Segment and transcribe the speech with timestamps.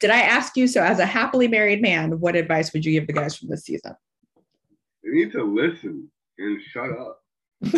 [0.00, 0.66] did I ask you?
[0.66, 3.64] So, as a happily married man, what advice would you give the guys from this
[3.64, 3.94] season?
[5.02, 7.20] They need to listen and shut up.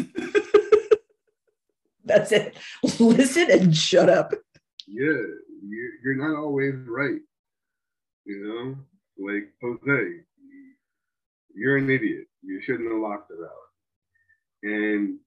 [2.05, 2.57] That's it.
[2.99, 4.33] Listen and shut up.
[4.87, 5.23] Yeah,
[6.03, 7.21] you're not always right.
[8.25, 8.77] You know,
[9.25, 10.25] like Jose,
[11.55, 12.27] you're an idiot.
[12.43, 13.53] You shouldn't have locked her out.
[14.63, 15.19] And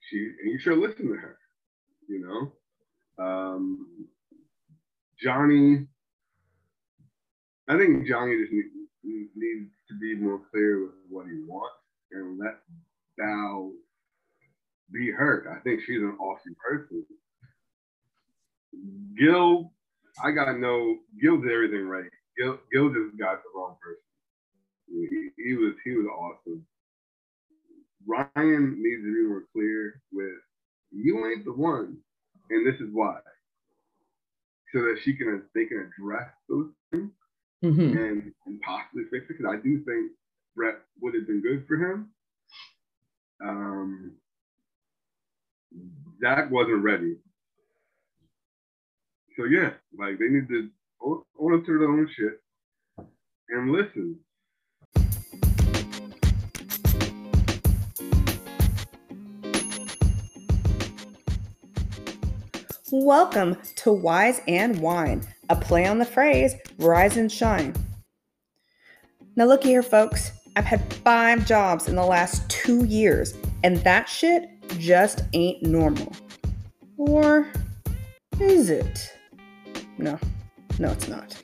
[0.00, 1.38] she, and you should listen to her.
[2.08, 2.52] You
[3.18, 4.06] know, um,
[5.18, 5.86] Johnny.
[7.68, 11.76] I think Johnny just need, needs to be more clear with what he wants
[12.12, 12.58] and let
[13.20, 13.72] Bao
[14.92, 15.46] be hurt.
[15.50, 17.04] I think she's an awesome person.
[19.18, 19.72] Gil,
[20.24, 20.98] I got no.
[21.20, 22.10] Gil did everything right.
[22.38, 24.02] Gil, Gil just got the wrong person.
[24.88, 26.66] He, he was he was awesome.
[28.06, 30.34] Ryan needs to be more clear with
[30.90, 31.98] you ain't the one,
[32.50, 33.18] and this is why,
[34.72, 37.10] so that she can they can address those things
[37.62, 37.96] mm-hmm.
[37.96, 39.38] and and possibly fix it.
[39.38, 40.12] Because I do think
[40.56, 42.10] Brett would have been good for him.
[43.44, 44.12] Um,
[46.20, 47.16] Zach wasn't ready.
[49.36, 50.68] So yeah, like they need to
[51.02, 52.40] own up to their own shit
[53.48, 54.18] and listen.
[62.94, 67.74] Welcome to Wise and Wine, a play on the phrase rise and shine.
[69.36, 70.32] Now, look here, folks.
[70.56, 76.14] I've had five jobs in the last two years, and that shit just ain't normal.
[76.96, 77.50] Or
[78.40, 79.14] is it?
[79.98, 80.18] No,
[80.78, 81.42] no, it's not.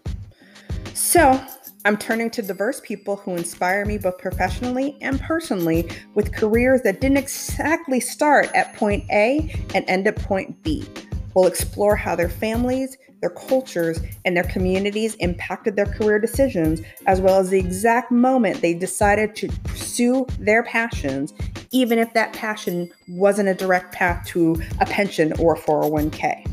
[0.94, 1.40] So,
[1.84, 7.00] I'm turning to diverse people who inspire me both professionally and personally with careers that
[7.00, 10.86] didn't exactly start at point A and end at point B.
[11.34, 17.20] We'll explore how their families, their cultures, and their communities impacted their career decisions, as
[17.20, 21.34] well as the exact moment they decided to pursue their passions,
[21.70, 26.46] even if that passion wasn't a direct path to a pension or 401k.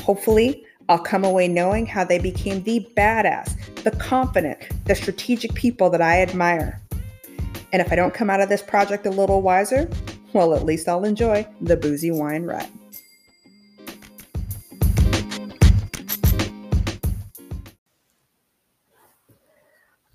[0.00, 5.90] Hopefully, I'll come away knowing how they became the badass, the confident, the strategic people
[5.90, 6.80] that I admire.
[7.72, 9.90] And if I don't come out of this project a little wiser,
[10.32, 12.68] well, at least I'll enjoy the boozy wine ride.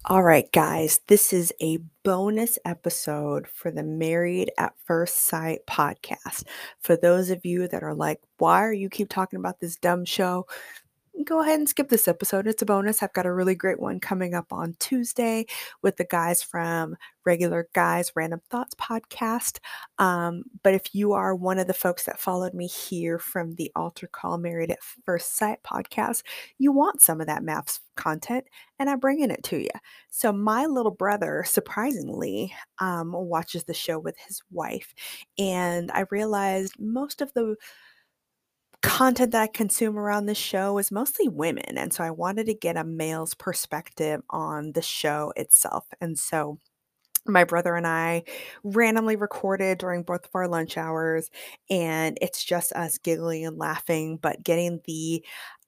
[0.06, 6.44] All right, guys, this is a bonus episode for the Married at First Sight podcast.
[6.79, 10.03] For those of you that are like, why are you keep talking about this dumb
[10.06, 10.47] show?
[11.24, 12.48] Go ahead and skip this episode.
[12.48, 13.02] It's a bonus.
[13.02, 15.46] I've got a really great one coming up on Tuesday
[15.82, 16.96] with the guys from
[17.26, 19.60] Regular Guys Random Thoughts podcast.
[20.00, 23.72] Um, but if you are one of the folks that followed me here from the
[23.76, 26.24] Altar Call Married at First Sight podcast,
[26.58, 28.46] you want some of that MAFS content,
[28.80, 29.70] and I'm bringing it to you.
[30.10, 34.94] So, my little brother, surprisingly, um, watches the show with his wife,
[35.38, 37.56] and I realized most of the
[38.81, 41.78] content that I consume around this show is mostly women.
[41.78, 45.88] And so I wanted to get a male's perspective on the show itself.
[46.00, 46.58] And so
[47.25, 48.24] my brother and I
[48.64, 51.30] randomly recorded during both of our lunch hours,
[51.69, 55.24] and it's just us giggling and laughing, but getting the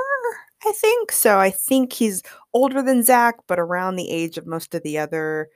[0.65, 1.13] I think.
[1.13, 4.99] So I think he's older than Zach, but around the age of most of the
[4.99, 5.49] other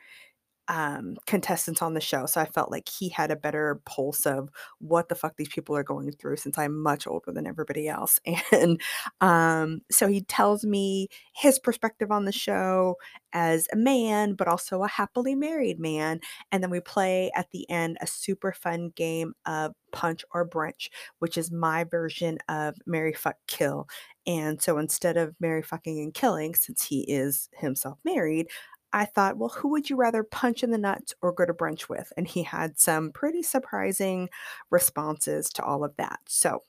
[0.68, 2.26] um, contestants on the show.
[2.26, 5.76] So I felt like he had a better pulse of what the fuck these people
[5.76, 8.20] are going through since I'm much older than everybody else.
[8.52, 8.80] And
[9.20, 12.96] um, so he tells me his perspective on the show
[13.32, 16.20] as a man, but also a happily married man.
[16.50, 20.88] And then we play at the end a super fun game of punch or brunch,
[21.18, 23.88] which is my version of Mary Fuck Kill.
[24.26, 28.48] And so instead of Mary fucking and killing, since he is himself married,
[28.92, 31.88] I thought, well, who would you rather punch in the nuts or go to brunch
[31.88, 32.12] with?
[32.16, 34.28] And he had some pretty surprising
[34.70, 36.20] responses to all of that.
[36.28, 36.62] So,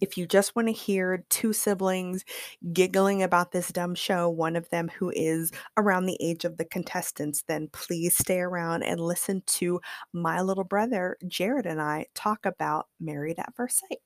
[0.00, 2.24] if you just want to hear two siblings
[2.72, 6.64] giggling about this dumb show, one of them who is around the age of the
[6.64, 9.80] contestants, then please stay around and listen to
[10.12, 14.00] my little brother, Jared, and I talk about Married at First Sight.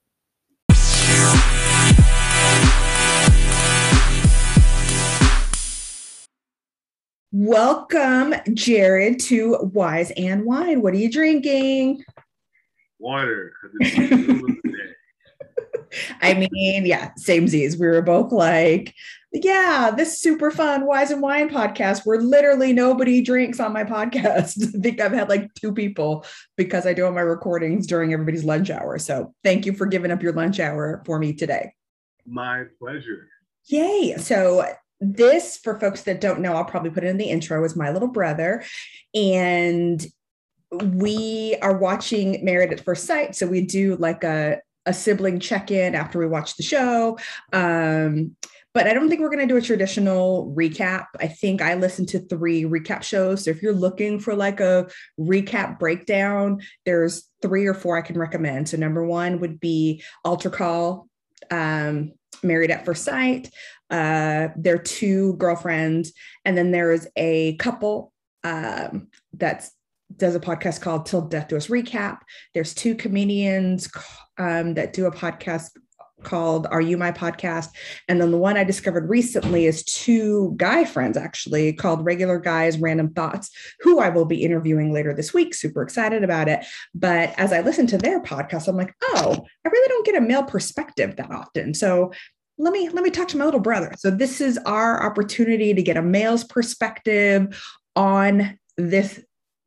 [7.33, 10.81] Welcome, Jared, to Wise and Wine.
[10.81, 12.03] What are you drinking?
[12.99, 13.53] Water.
[16.21, 17.77] I mean, yeah, same Z's.
[17.77, 18.93] We were both like,
[19.31, 24.61] yeah, this super fun Wise and Wine podcast where literally nobody drinks on my podcast.
[24.75, 26.25] I think I've had like two people
[26.57, 28.97] because I do all my recordings during everybody's lunch hour.
[28.99, 31.75] So thank you for giving up your lunch hour for me today.
[32.25, 33.29] My pleasure.
[33.67, 34.17] Yay.
[34.17, 34.65] So
[35.01, 37.91] this, for folks that don't know, I'll probably put it in the intro, is my
[37.91, 38.63] little brother.
[39.13, 40.05] And
[40.71, 43.35] we are watching Married at First Sight.
[43.35, 47.17] So we do like a, a sibling check-in after we watch the show.
[47.51, 48.37] Um,
[48.73, 51.07] but I don't think we're going to do a traditional recap.
[51.19, 53.43] I think I listened to three recap shows.
[53.43, 54.87] So if you're looking for like a
[55.19, 58.69] recap breakdown, there's three or four I can recommend.
[58.69, 61.09] So number one would be Altar Call,
[61.49, 62.13] um,
[62.43, 63.49] Married at First Sight.
[63.91, 66.13] Uh, they're two girlfriends,
[66.45, 68.11] and then there is a couple
[68.43, 69.71] um, that's
[70.17, 72.19] does a podcast called Till Death Do Us Recap.
[72.53, 73.89] There's two comedians
[74.37, 75.69] um, that do a podcast
[76.23, 77.69] called Are You My Podcast?
[78.07, 82.77] And then the one I discovered recently is two guy friends actually called Regular Guys
[82.77, 83.49] Random Thoughts,
[83.81, 85.53] who I will be interviewing later this week.
[85.53, 86.65] Super excited about it.
[86.93, 90.21] But as I listen to their podcast, I'm like, oh, I really don't get a
[90.21, 91.73] male perspective that often.
[91.73, 92.11] So
[92.61, 93.91] let me let me talk to my little brother.
[93.97, 97.59] So this is our opportunity to get a male's perspective
[97.95, 99.19] on this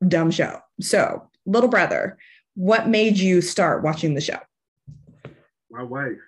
[0.06, 0.60] dumb show.
[0.80, 2.16] So, little brother,
[2.54, 4.38] what made you start watching the show?
[5.70, 6.18] My wife.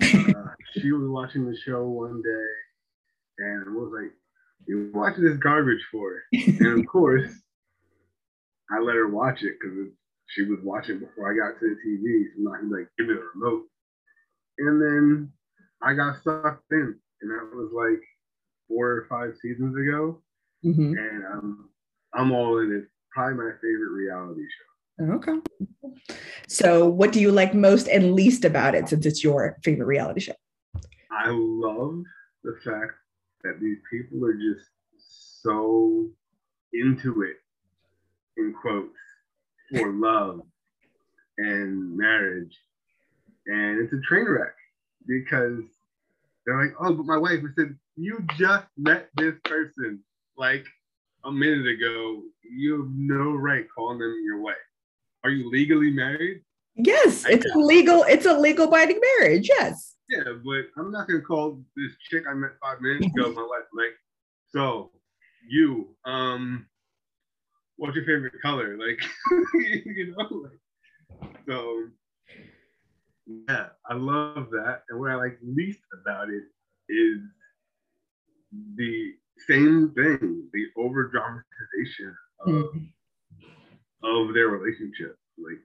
[0.36, 4.12] Uh, she was watching the show one day and was like,
[4.66, 6.22] you're watching this garbage for?
[6.32, 7.30] And of course,
[8.70, 9.88] I let her watch it because
[10.28, 12.24] she was watching before I got to the TV.
[12.36, 13.64] So I'm like, Give me the remote.
[14.58, 15.32] And then
[15.86, 18.02] I got sucked in, and that was like
[18.66, 20.20] four or five seasons ago.
[20.64, 20.94] Mm-hmm.
[20.98, 21.68] And um,
[22.12, 22.84] I'm all in it.
[23.12, 24.66] Probably my favorite reality show.
[25.14, 25.38] Okay.
[26.48, 30.20] So, what do you like most and least about it since it's your favorite reality
[30.20, 30.34] show?
[31.10, 32.02] I love
[32.42, 32.92] the fact
[33.44, 34.68] that these people are just
[35.42, 36.08] so
[36.72, 37.36] into it,
[38.36, 38.98] in quotes,
[39.70, 40.40] for love
[41.38, 42.58] and marriage.
[43.46, 44.54] And it's a train wreck
[45.06, 45.62] because
[46.46, 50.00] they're like, oh, but my wife I said, you just met this person
[50.36, 50.64] like
[51.24, 52.22] a minute ago.
[52.42, 54.54] You have no right calling them your wife.
[55.24, 56.42] Are you legally married?
[56.76, 59.48] Yes, it's a legal, it's a legal binding marriage.
[59.48, 59.96] Yes.
[60.08, 63.66] Yeah, but I'm not gonna call this chick I met five minutes ago my wife.
[63.74, 63.94] Like,
[64.52, 64.92] so
[65.48, 66.66] you, um,
[67.76, 68.76] what's your favorite color?
[68.78, 69.02] Like,
[69.54, 70.48] you know,
[71.22, 71.88] like, so
[73.26, 74.82] yeah, I love that.
[74.88, 76.44] And what I like least about it
[76.88, 77.20] is
[78.76, 79.12] the
[79.46, 84.28] same thing, the over dramatization of, mm-hmm.
[84.28, 85.16] of their relationship.
[85.38, 85.58] Like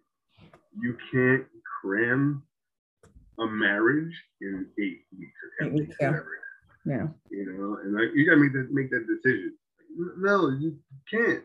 [0.80, 1.46] you can't
[1.82, 2.44] cram
[3.40, 6.20] a marriage in eight weeks or ten weeks, yeah.
[6.86, 7.08] Yeah.
[7.30, 9.56] You know, and like you gotta make that make that decision.
[9.98, 10.78] Like, no, you
[11.10, 11.44] can't.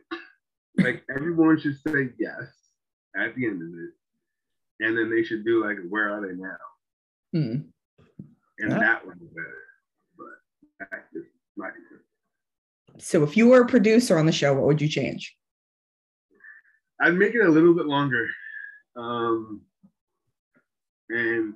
[0.78, 2.48] like everyone should say yes
[3.16, 3.90] at the end of it
[4.80, 6.56] and then they should do like where are they now?
[7.34, 7.64] Mm.
[8.58, 8.78] And yeah.
[8.78, 9.62] that one better.
[10.16, 12.00] But that's just my concern.
[12.98, 15.36] So if you were a producer on the show, what would you change?
[17.00, 18.26] I'd make it a little bit longer.
[18.96, 19.60] Um,
[21.10, 21.54] and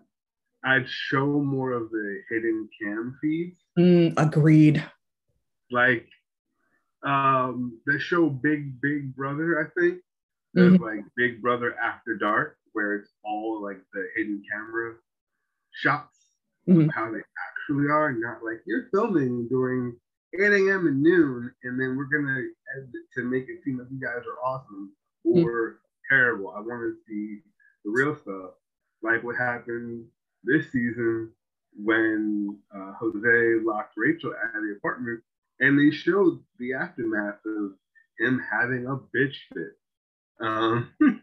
[0.65, 3.57] I'd show more of the hidden cam feeds.
[3.79, 4.85] Mm, agreed.
[5.71, 6.09] Like
[7.03, 10.01] um the show Big Big Brother, I think.
[10.53, 10.85] There's mm-hmm.
[10.85, 14.95] like Big Brother After Dark where it's all like the hidden camera
[15.73, 16.17] shots
[16.69, 16.83] mm-hmm.
[16.83, 19.97] of how they actually are, not like you're filming during
[20.35, 20.87] 8 a.m.
[20.87, 22.41] and noon, and then we're gonna
[22.77, 24.93] edit to make it seem like you guys are awesome
[25.25, 26.15] or mm-hmm.
[26.15, 26.51] terrible.
[26.51, 27.41] I want to see
[27.85, 28.53] the real stuff,
[29.03, 30.07] like what happened
[30.45, 31.33] this season
[31.77, 35.21] when uh, Jose locked Rachel out of the apartment,
[35.61, 37.73] and they showed the aftermath of
[38.19, 39.77] him having a bitch fit.
[40.41, 40.91] Um,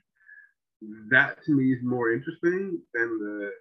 [1.10, 3.52] that to me is more interesting than the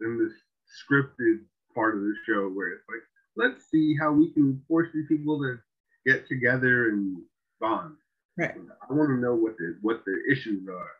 [0.00, 0.30] than the
[0.68, 1.40] scripted
[1.74, 3.02] part of the show where it's like
[3.36, 5.58] let's see how we can force these people to
[6.06, 7.18] get together and
[7.60, 7.94] bond.
[8.36, 8.54] Right.
[8.88, 10.90] I want to know what the what the issues are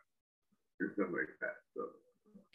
[0.79, 1.55] and stuff like that.
[1.75, 1.83] So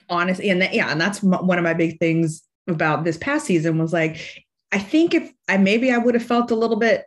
[0.09, 3.79] honestly, and that, yeah, and that's one of my big things about this past season
[3.79, 7.05] was like, I think if I maybe I would have felt a little bit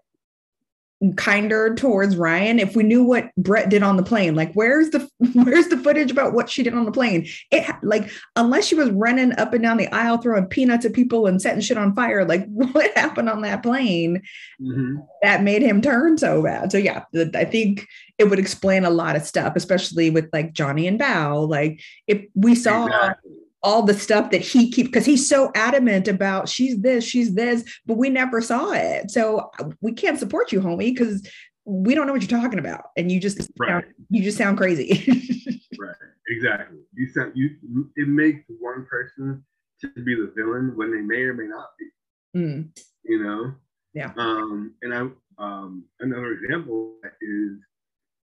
[1.16, 4.36] kinder towards Ryan if we knew what Brett did on the plane.
[4.36, 7.28] Like, where's the where's the footage about what she did on the plane?
[7.52, 11.28] It like unless she was running up and down the aisle throwing peanuts at people
[11.28, 12.26] and setting shit on fire.
[12.26, 14.24] Like, what happened on that plane
[14.62, 14.96] mm-hmm.
[15.22, 16.72] that made him turn so bad?
[16.72, 17.04] So yeah,
[17.36, 17.88] I think
[18.18, 21.48] it would explain a lot of stuff, especially with like Johnny and Bao.
[21.48, 22.86] Like, if we saw.
[22.86, 23.27] Exactly.
[23.64, 27.64] All the stuff that he keeps because he's so adamant about she's this, she's this,
[27.86, 29.10] but we never saw it.
[29.12, 31.28] So uh, we can't support you, homie, because
[31.66, 33.70] we don't know what you're talking about, and you just Right.
[33.70, 35.04] sound, you just sound crazy.
[35.80, 35.96] Right.
[36.30, 36.80] Exactly.
[36.96, 37.52] You sound you.
[37.96, 39.46] It makes one person
[39.82, 42.40] to be the villain when they may or may not be.
[42.40, 42.70] Mm,
[43.04, 43.54] You know.
[43.94, 44.12] Yeah.
[44.18, 44.74] Um.
[44.82, 45.08] And I.
[45.38, 45.84] Um.
[46.00, 47.60] Another example is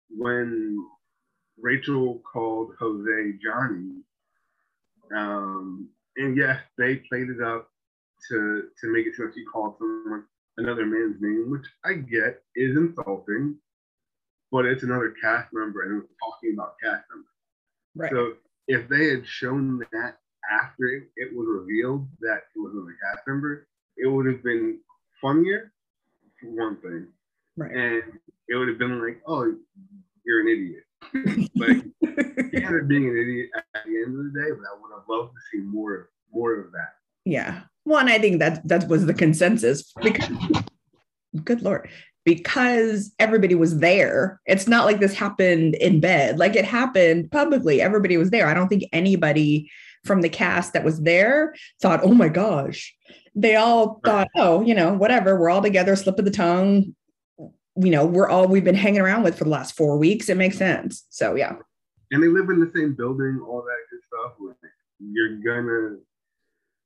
[0.10, 0.78] when
[1.60, 3.92] Rachel called Jose Johnny.
[5.16, 5.90] Um.
[6.16, 7.70] And yes, they played it up
[8.30, 10.26] to to make it like she called someone
[10.58, 13.56] another man's name, which I get is insulting,
[14.52, 17.30] but it's another cast member and it was talking about cast members.
[17.96, 18.12] right.
[18.12, 18.34] So
[18.68, 20.18] if they had shown that
[20.52, 23.68] after it, it was revealed that it was another cast member,
[23.98, 24.80] it would have been
[25.22, 25.72] funnier
[26.40, 27.08] for one thing,
[27.58, 27.72] right.
[27.72, 28.04] and
[28.48, 29.56] it would have been like, "Oh,
[30.26, 30.84] you're an idiot."
[31.56, 31.84] Like
[32.52, 34.92] he ended up being an idiot at the end of the day, but I would
[34.94, 36.94] have loved to see more more of that.
[37.26, 37.62] Yeah.
[37.84, 40.30] One, I think that that was the consensus because
[41.44, 41.90] good lord.
[42.26, 44.40] Because everybody was there.
[44.46, 46.40] It's not like this happened in bed.
[46.40, 47.82] Like it happened publicly.
[47.82, 48.48] Everybody was there.
[48.48, 49.70] I don't think anybody
[50.06, 52.96] from the cast that was there thought, oh my gosh.
[53.36, 55.38] They all thought, oh, you know, whatever.
[55.38, 56.96] We're all together, slip of the tongue.
[57.76, 60.30] You know, we're all we've been hanging around with for the last four weeks.
[60.30, 61.06] It makes sense.
[61.10, 61.56] So yeah.
[62.12, 64.34] And they live in the same building, all that good stuff.
[64.40, 65.98] Like, you're gonna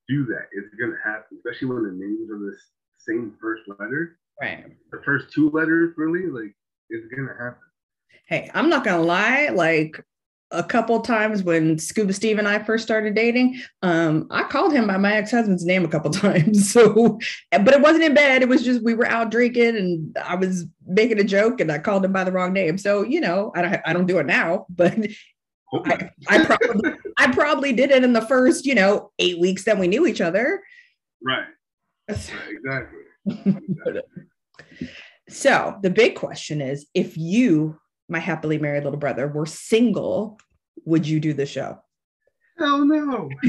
[0.07, 0.47] do that.
[0.53, 2.55] It's gonna happen, especially when the names are the
[2.97, 4.17] same first letter.
[4.39, 4.65] Right.
[4.91, 6.55] The first two letters, really, like
[6.89, 7.63] it's gonna happen.
[8.27, 10.03] Hey, I'm not gonna lie, like
[10.51, 14.87] a couple times when Scuba Steve and I first started dating, um, I called him
[14.87, 16.71] by my ex-husband's name a couple times.
[16.71, 17.19] So,
[17.51, 18.41] but it wasn't in bed.
[18.41, 21.79] It was just we were out drinking and I was making a joke and I
[21.79, 22.77] called him by the wrong name.
[22.77, 24.97] So, you know, I don't I don't do it now, but
[25.67, 26.09] Hopefully.
[26.29, 29.87] I probably I probably did it in the first, you know, eight weeks that we
[29.87, 30.63] knew each other.
[31.21, 31.45] right,
[32.07, 32.17] right,
[32.49, 32.99] exactly.
[33.27, 34.01] exactly.
[35.29, 37.77] So the big question is if you,
[38.09, 40.39] my happily married little brother, were single,
[40.85, 41.79] would you do the show?
[42.57, 43.29] Hell no,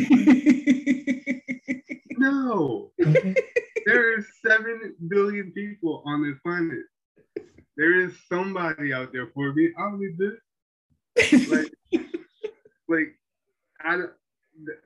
[2.18, 2.90] no.
[3.00, 3.32] Mm-hmm.
[3.86, 6.84] there are seven billion people on this planet.
[7.76, 9.70] There is somebody out there for me.
[9.78, 10.34] I'll leave this.
[11.48, 11.72] Like,
[12.88, 13.14] like
[13.82, 14.10] I don't,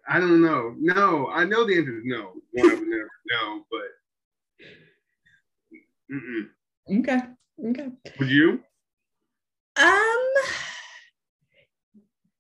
[0.07, 0.77] I don't know.
[0.79, 2.35] No, I know the answer is no.
[2.53, 3.91] One, I would never know, but
[6.15, 7.01] mm-mm.
[7.01, 7.21] okay.
[7.71, 7.91] Okay.
[8.21, 8.61] would you?
[9.77, 10.29] Um,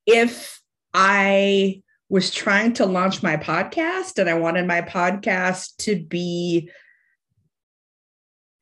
[0.06, 0.60] if
[0.94, 6.70] I was trying to launch my podcast and I wanted my podcast to be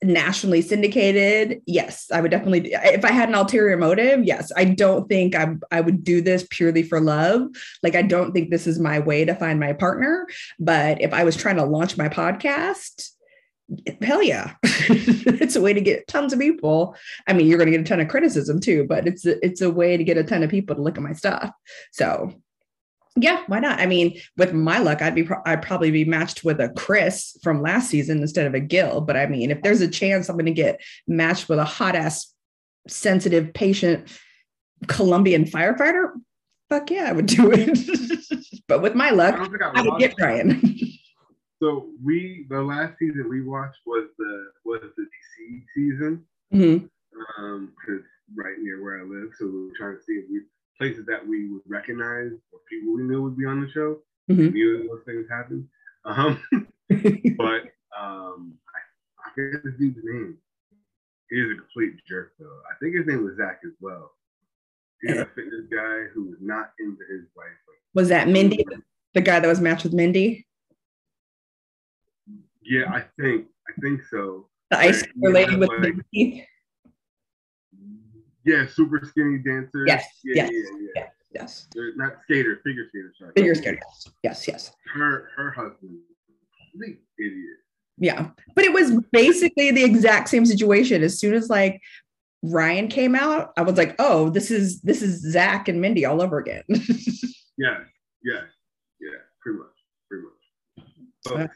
[0.03, 2.73] nationally syndicated, yes, I would definitely.
[2.73, 6.47] If I had an ulterior motive, yes, I don't think I I would do this
[6.49, 7.49] purely for love.
[7.83, 10.27] Like I don't think this is my way to find my partner.
[10.59, 13.11] But if I was trying to launch my podcast,
[14.03, 16.97] hell yeah, it's a way to get tons of people
[17.27, 19.61] I mean, you're going to get a ton of criticism too, but it's a, it's
[19.61, 21.51] a way to get a ton of people to look at my stuff.
[21.93, 22.35] So,
[23.17, 23.81] yeah, why not?
[23.81, 27.37] I mean, with my luck, I'd be pro- I'd probably be matched with a Chris
[27.43, 29.01] from last season instead of a Gil.
[29.01, 31.97] But I mean, if there's a chance I'm going to get matched with a hot
[31.97, 32.33] ass,
[32.89, 34.09] sensitive, patient
[34.87, 36.11] Colombian firefighter,
[36.69, 38.47] fuck yeah, I would do it.
[38.69, 40.89] but with my luck, I I would get it.
[41.61, 46.25] So we the last season we watched was the was the DC season.
[46.53, 46.89] Mhm.
[47.39, 50.43] Um, because right near where I live, so we were trying to see if we
[50.79, 54.03] places that we would recognize or people we knew would be on the show.
[54.31, 54.39] Mhm.
[54.39, 55.69] We knew those things happened.
[56.05, 56.43] Um,
[57.37, 57.63] but
[57.99, 58.81] um, I,
[59.27, 60.39] I forget this dude's name.
[61.29, 62.61] He's a complete jerk, though.
[62.71, 64.13] I think his name was Zach as well.
[65.03, 67.47] He's a fitness guy who was not into his wife.
[67.95, 68.65] Was that Mindy,
[69.15, 70.47] the guy that was matched with Mindy?
[72.71, 74.49] Yeah, I think I think so.
[74.71, 76.45] The ice Yeah, lady with like- big teeth?
[78.47, 79.85] Yeah, super skinny dancer.
[79.87, 81.07] Yes, Yeah, yes, yeah, yeah.
[81.33, 81.69] Yes.
[81.75, 83.13] They're not skater, figure skater.
[83.19, 83.33] Sorry.
[83.37, 83.79] Figure skater.
[84.25, 84.73] Yes, yes.
[84.95, 85.99] Her her husband,
[86.73, 87.59] complete idiot.
[87.99, 88.31] Yeah.
[88.57, 91.03] But it was basically the exact same situation.
[91.03, 91.81] As soon as like
[92.43, 96.23] Ryan came out, I was like, oh, this is this is Zach and Mindy all
[96.23, 96.63] over again.
[97.59, 97.83] Yes,
[98.25, 98.45] yes,
[99.03, 99.77] yeah, pretty much,
[100.09, 100.41] pretty much.
[101.31, 101.47] Uh,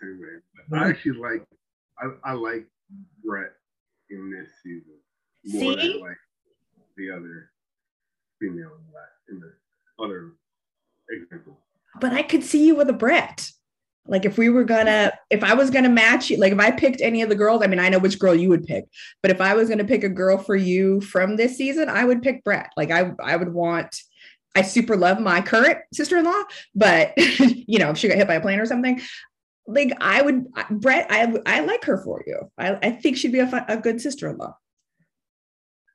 [0.68, 0.80] the same way.
[0.80, 1.46] But I actually like,
[1.98, 2.66] I, I like
[3.24, 3.52] Brett
[4.10, 4.94] in this season
[5.46, 5.92] more See?
[5.92, 6.16] than like
[6.96, 7.50] the other
[8.40, 10.32] female in the, in the other
[11.10, 11.56] example.
[12.00, 13.50] but I could see you with a Brett.
[14.06, 17.00] Like if we were gonna, if I was gonna match you, like if I picked
[17.00, 18.84] any of the girls, I mean, I know which girl you would pick,
[19.22, 22.20] but if I was gonna pick a girl for you from this season, I would
[22.20, 22.70] pick Brett.
[22.76, 23.96] Like I, I would want,
[24.54, 26.42] I super love my current sister-in-law,
[26.74, 29.00] but you know, if she got hit by a plane or something,
[29.66, 32.50] like I would, Brett, I I like her for you.
[32.58, 34.54] I, I think she'd be a, fun, a good sister-in-law.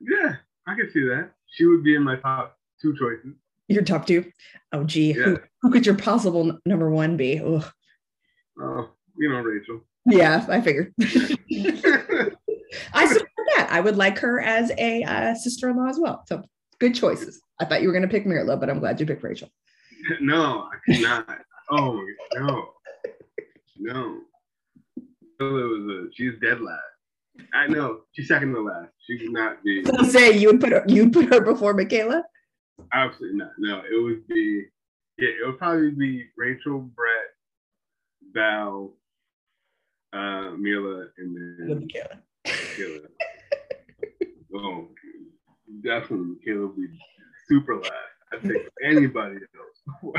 [0.00, 0.36] Yeah,
[0.66, 1.30] I can see that.
[1.52, 3.34] She would be in my top two choices.
[3.68, 4.30] Your top two?
[4.72, 5.22] Oh, gee, yeah.
[5.22, 7.40] who, who could your possible number one be?
[7.40, 7.70] Oh,
[9.16, 9.82] you know, Rachel.
[10.06, 10.92] Yeah, I figured.
[12.92, 13.68] I support that.
[13.70, 16.24] I would like her as a uh, sister-in-law as well.
[16.26, 16.42] So
[16.78, 17.40] good choices.
[17.60, 19.48] I thought you were going to pick Mirla, but I'm glad you picked Rachel.
[20.20, 21.28] No, I could not.
[21.70, 22.02] oh
[22.34, 22.70] no,
[23.80, 24.20] no.
[24.96, 26.80] It was a, she's dead last.
[27.54, 28.90] I know she's second to last.
[29.06, 29.84] She would not be.
[29.84, 32.22] So say you would put her, you would put her before Michaela.
[32.92, 33.52] Absolutely not.
[33.58, 34.66] No, it would be.
[35.18, 37.30] Yeah, it would probably be Rachel, Brett,
[38.34, 38.90] Bao,
[40.12, 42.20] uh, Mirla, and then Michaela.
[42.46, 43.08] Michaela.
[44.54, 44.88] oh,
[45.82, 46.88] definitely Michaela would be
[47.48, 47.94] super last.
[48.32, 50.16] I think anybody else.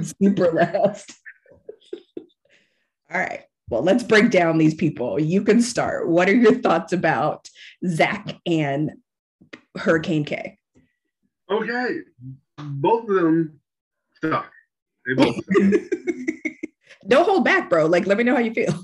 [0.20, 1.12] super last.
[3.12, 3.42] All right.
[3.68, 5.20] Well, let's break down these people.
[5.20, 6.08] You can start.
[6.08, 7.48] What are your thoughts about
[7.86, 8.92] Zach and
[9.76, 10.58] Hurricane K?
[11.50, 11.98] Okay.
[12.58, 13.60] Both of them
[14.22, 14.50] suck.
[15.06, 15.36] They both
[17.08, 17.86] Don't hold back, bro.
[17.86, 18.74] Like, let me know how you feel.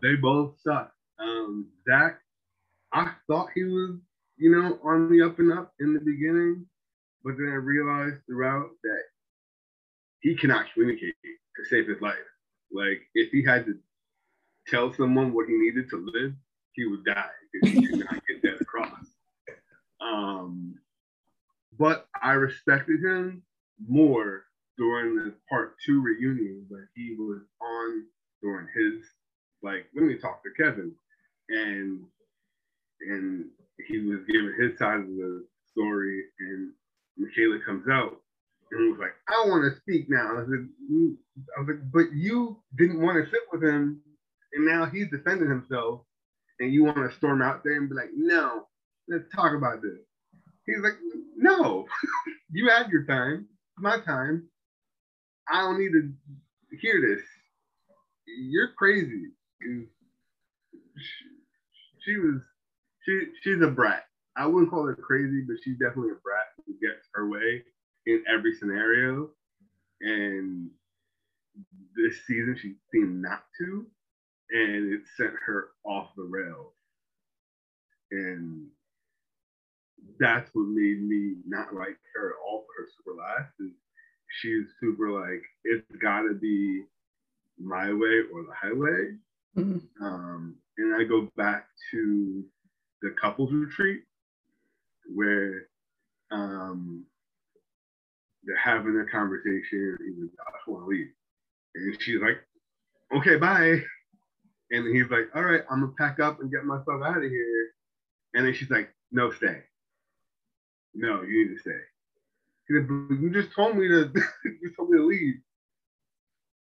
[0.00, 0.92] They both suck.
[1.18, 2.20] Um, Zach,
[2.92, 3.98] I thought he was,
[4.36, 6.66] you know, on the up and up in the beginning,
[7.24, 9.02] but then I realized throughout that
[10.20, 12.14] he cannot communicate to save his life.
[12.72, 13.78] Like, if he had to
[14.66, 16.32] tell someone what he needed to live,
[16.72, 17.30] he would die.
[17.52, 19.06] Because he could not get that across.
[20.00, 20.76] Um,
[21.78, 23.42] but I respected him
[23.88, 24.44] more
[24.76, 28.04] during the part two reunion when he was on
[28.42, 29.04] during his
[29.62, 30.92] like let me talk to Kevin.
[31.48, 32.04] And
[33.00, 33.46] and
[33.86, 36.72] he was giving his side of the story and
[37.16, 38.20] Michaela comes out
[38.70, 40.30] and he was like, I want to speak now.
[40.30, 44.00] I was, like, but you didn't want to sit with him
[44.52, 46.02] and now he's defending himself
[46.60, 48.66] and you want to storm out there and be like, no,
[49.08, 49.98] let's talk about this.
[50.66, 50.98] He's like,
[51.36, 51.86] no,
[52.52, 53.46] you had your time,
[53.78, 54.48] my time.
[55.50, 56.12] I don't need to
[56.80, 57.24] hear this.
[58.26, 59.28] You're crazy.
[62.04, 62.40] She was,
[63.04, 64.04] she, she's a brat.
[64.36, 67.64] I wouldn't call her crazy, but she's definitely a brat who gets her way
[68.08, 69.30] in every scenario.
[70.00, 70.70] And
[71.96, 73.86] this season, she seemed not to
[74.50, 76.72] and it sent her off the rails.
[78.10, 78.68] And
[80.18, 83.52] that's what made me not like her at all for her super last.
[83.60, 83.72] Is
[84.40, 86.84] she's super like it's gotta be
[87.58, 89.14] my way or the highway.
[89.56, 90.04] Mm-hmm.
[90.04, 92.44] Um, and I go back to
[93.02, 94.02] the couples retreat
[95.14, 95.68] where
[96.30, 97.04] um,
[98.48, 99.96] they're having a conversation.
[100.00, 101.08] He's like, I want to leave.
[101.74, 102.38] And she's like,
[103.14, 103.82] okay, bye.
[104.70, 107.70] And he's like, all right, I'm gonna pack up and get myself out of here.
[108.34, 109.62] And then she's like, no, stay.
[110.94, 111.80] No, you need to stay.
[112.70, 114.10] You just told me to
[114.44, 115.34] you told me to leave.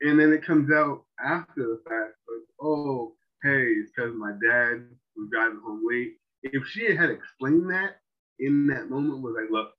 [0.02, 3.14] And then it comes out after the fact, like, oh,
[3.44, 6.14] hey, it's because my dad was driving home late.
[6.44, 8.00] If she had explained that
[8.40, 9.72] in that moment, was like, look,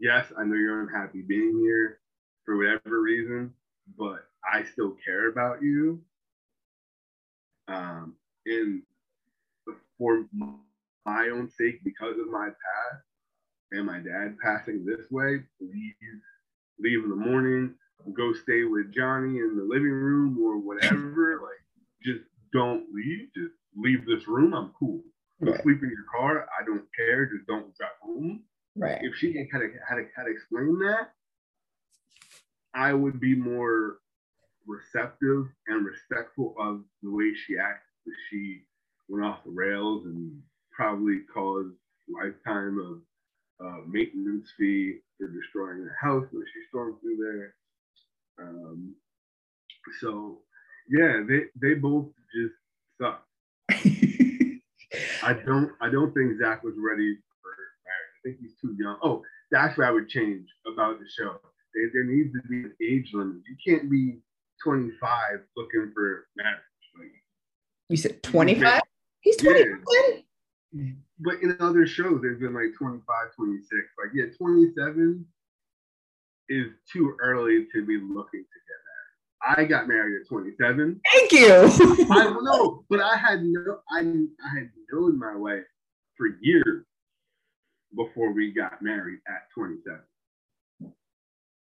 [0.00, 2.00] yes, I know you're unhappy being here
[2.44, 3.52] for whatever reason,
[3.98, 6.00] but I still care about you.
[7.68, 8.14] Um,
[8.46, 8.82] and
[9.98, 10.26] for
[11.04, 13.04] my own sake, because of my past
[13.70, 15.94] and my dad passing this way, please
[16.78, 17.74] leave in the morning,
[18.14, 21.40] go stay with Johnny in the living room or whatever.
[21.42, 21.62] like,
[22.04, 23.28] just don't leave.
[23.34, 24.54] Just leave this room.
[24.54, 25.00] I'm cool.
[25.44, 25.62] Go right.
[25.62, 26.46] sleep in your car.
[26.60, 27.26] I don't care.
[27.26, 28.42] Just don't drive home.
[28.76, 28.98] Right.
[29.02, 31.12] If she had had, had, had explained that,
[32.74, 33.98] I would be more
[34.66, 38.14] receptive and respectful of the way she acted.
[38.30, 38.62] She
[39.08, 40.40] went off the rails and
[40.72, 41.74] probably caused
[42.08, 47.54] lifetime of uh, maintenance fee for destroying the house when she stormed through there.
[48.40, 48.94] Um,
[50.00, 50.38] so
[50.88, 52.54] yeah, they they both just
[53.00, 53.24] suck.
[55.22, 57.30] I don't I don't think Zach was ready for marriage.
[57.30, 57.31] I
[58.22, 58.98] think he's too young.
[59.02, 61.36] Oh, that's what I would change about the show.
[61.74, 63.42] There, there needs to be an age limit.
[63.48, 64.18] You can't be
[64.62, 66.60] 25 looking for marriage.
[66.98, 67.08] Like,
[67.88, 68.80] you said 25?
[69.20, 69.80] He's 21.
[70.72, 70.90] Yeah.
[71.20, 73.04] But in other shows, there's been like 25,
[73.36, 73.70] 26.
[73.98, 75.24] Like, yeah, 27
[76.48, 79.58] is too early to be looking to get married.
[79.58, 81.00] I got married at 27.
[81.12, 81.46] Thank you.
[82.10, 85.64] I don't know, but I had no, I, I had known my wife
[86.16, 86.84] for years
[87.94, 90.00] before we got married at 27.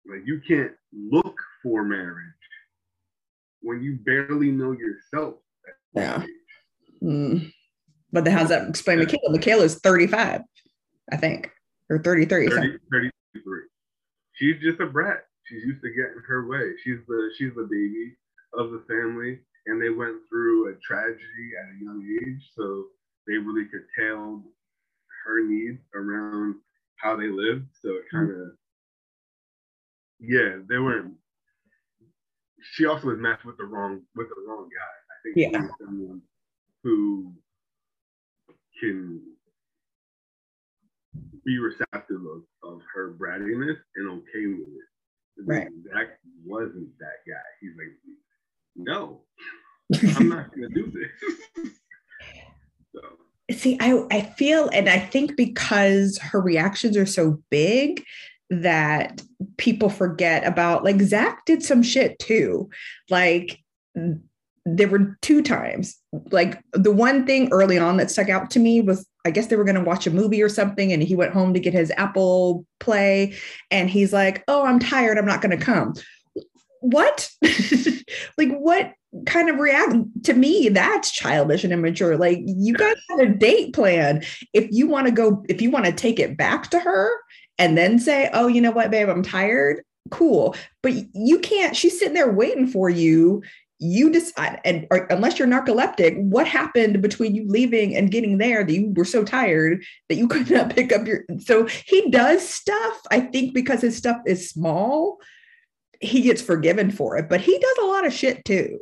[0.06, 2.34] Like you can't look for marriage
[3.62, 5.36] when you barely know yourself.
[5.94, 6.24] Yeah.
[7.02, 7.52] Mm.
[8.12, 9.32] But then how's that explain Michaela?
[9.32, 10.42] Michaela's 35,
[11.12, 11.50] I think,
[11.90, 12.50] or 33.
[12.50, 13.62] 30, 33.
[14.34, 15.26] She's just a brat.
[15.46, 16.74] She's used to getting her way.
[16.84, 18.16] She's the she's the baby
[18.58, 22.86] of the family, and they went through a tragedy at a young age, so
[23.28, 24.44] they really curtailed
[25.26, 26.56] her needs around
[26.98, 27.66] how they lived.
[27.82, 28.18] So it mm-hmm.
[28.18, 28.48] kind of,
[30.20, 31.14] yeah, they weren't.
[32.62, 34.94] She also was matched with the wrong with the wrong guy.
[35.12, 35.68] I think Yeah.
[35.80, 36.22] someone
[36.84, 37.34] who
[38.80, 39.22] can
[41.46, 45.46] be receptive of, of her brattiness and okay with it.
[45.46, 45.68] Right.
[45.94, 47.42] That wasn't that guy.
[47.60, 47.94] He's like,
[48.76, 49.22] no,
[50.18, 51.72] I'm not gonna do this.
[52.96, 53.02] so
[53.52, 58.04] See, I, I feel, and I think because her reactions are so big
[58.50, 59.22] that
[59.58, 62.70] people forget about, like, Zach did some shit too.
[63.10, 63.60] Like,
[64.66, 65.98] there were two times.
[66.32, 69.56] Like, the one thing early on that stuck out to me was I guess they
[69.56, 71.92] were going to watch a movie or something, and he went home to get his
[71.96, 73.36] Apple Play,
[73.72, 75.18] and he's like, Oh, I'm tired.
[75.18, 75.94] I'm not going to come.
[76.84, 77.30] What?
[78.38, 78.94] like, what
[79.26, 79.94] kind of react
[80.24, 82.18] to me that's childish and immature.
[82.18, 84.24] Like you guys had a date plan.
[84.54, 87.12] If you want to go if you want to take it back to her
[87.60, 90.56] and then say oh you know what babe i'm tired cool.
[90.82, 93.44] But you can't she's sitting there waiting for you.
[93.80, 98.64] You decide and or, unless you're narcoleptic what happened between you leaving and getting there
[98.64, 102.48] that you were so tired that you could not pick up your so he does
[102.48, 105.18] stuff i think because his stuff is small
[106.04, 108.78] he gets forgiven for it but he does a lot of shit too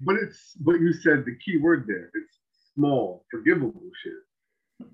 [0.00, 2.10] but it's but you said the key word there.
[2.14, 2.38] It's
[2.74, 4.88] small, forgivable shit.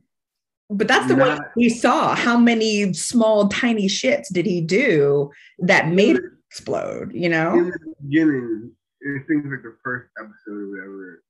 [0.68, 2.14] But that's the one we saw.
[2.14, 7.12] How many small, tiny shits did he do that made it explode?
[7.12, 11.22] You know, In the beginning, it seems like the first episode or whatever.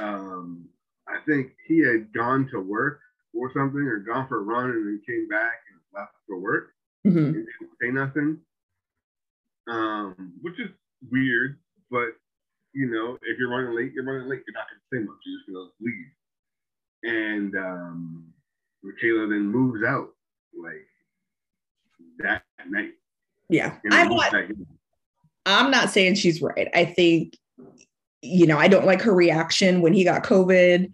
[0.00, 0.66] Um,
[1.08, 3.00] I think he had gone to work
[3.32, 6.72] or something, or gone for a run and then came back and left for work
[7.06, 7.16] Mhm.
[7.16, 8.38] and didn't say nothing.
[9.66, 10.68] Um, which is
[11.10, 11.58] weird,
[11.90, 12.08] but
[12.74, 14.42] you know, if you're running late, you're running late.
[14.46, 15.16] You're not gonna say much.
[15.24, 16.12] You're just gonna leave.
[17.04, 18.34] And um,
[18.82, 20.10] Michaela then moves out
[20.60, 20.86] like
[22.18, 22.92] that night.
[23.48, 23.76] Yeah.
[23.90, 24.34] I'm not.
[25.46, 26.68] I'm not saying she's right.
[26.74, 27.36] I think,
[28.22, 30.90] you know, I don't like her reaction when he got COVID.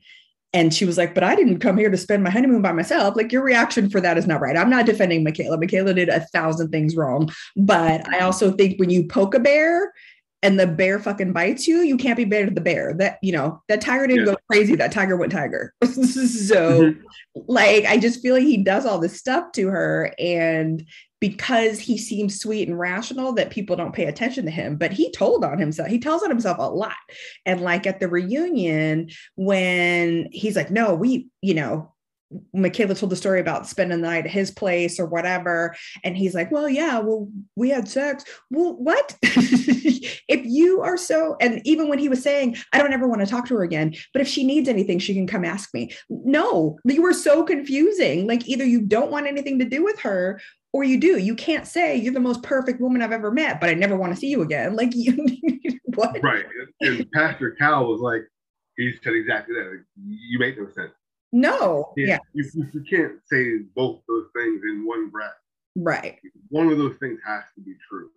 [0.52, 3.14] And she was like, but I didn't come here to spend my honeymoon by myself.
[3.16, 4.56] Like, your reaction for that is not right.
[4.56, 5.58] I'm not defending Michaela.
[5.58, 7.30] Michaela did a thousand things wrong.
[7.56, 9.92] But I also think when you poke a bear
[10.42, 12.94] and the bear fucking bites you, you can't be better to the bear.
[12.94, 14.32] That, you know, that tiger didn't Yeah.
[14.32, 14.74] go crazy.
[14.74, 15.72] That tiger went tiger.
[15.84, 16.96] so, Mhm.
[17.46, 20.12] like, I just feel like he does all this stuff to her.
[20.18, 20.84] And
[21.20, 24.76] because he seems sweet and rational, that people don't pay attention to him.
[24.76, 26.96] But he told on himself, he tells on himself a lot.
[27.44, 31.92] And like at the reunion, when he's like, no, we, you know,
[32.54, 35.74] Michaela told the story about spending the night at his place or whatever.
[36.04, 38.24] And he's like, well, yeah, well, we had sex.
[38.50, 39.16] Well, what?
[39.22, 43.26] if you are so, and even when he was saying, I don't ever want to
[43.26, 45.92] talk to her again, but if she needs anything, she can come ask me.
[46.08, 48.28] No, you were so confusing.
[48.28, 50.40] Like either you don't want anything to do with her
[50.72, 51.18] or you do.
[51.18, 54.12] You can't say you're the most perfect woman I've ever met, but I never want
[54.14, 54.76] to see you again.
[54.80, 55.16] Like you,
[55.94, 56.22] what?
[56.22, 56.44] Right.
[56.80, 58.22] And, Pastor Cal was like,
[58.76, 59.70] he said exactly that.
[59.70, 60.92] Like, you make no sense.
[61.32, 61.92] No.
[61.96, 62.18] You Yeah.
[62.32, 65.32] You, you- can't say both those things in one breath.
[65.76, 66.18] Right.
[66.48, 68.08] One of those things has to be true.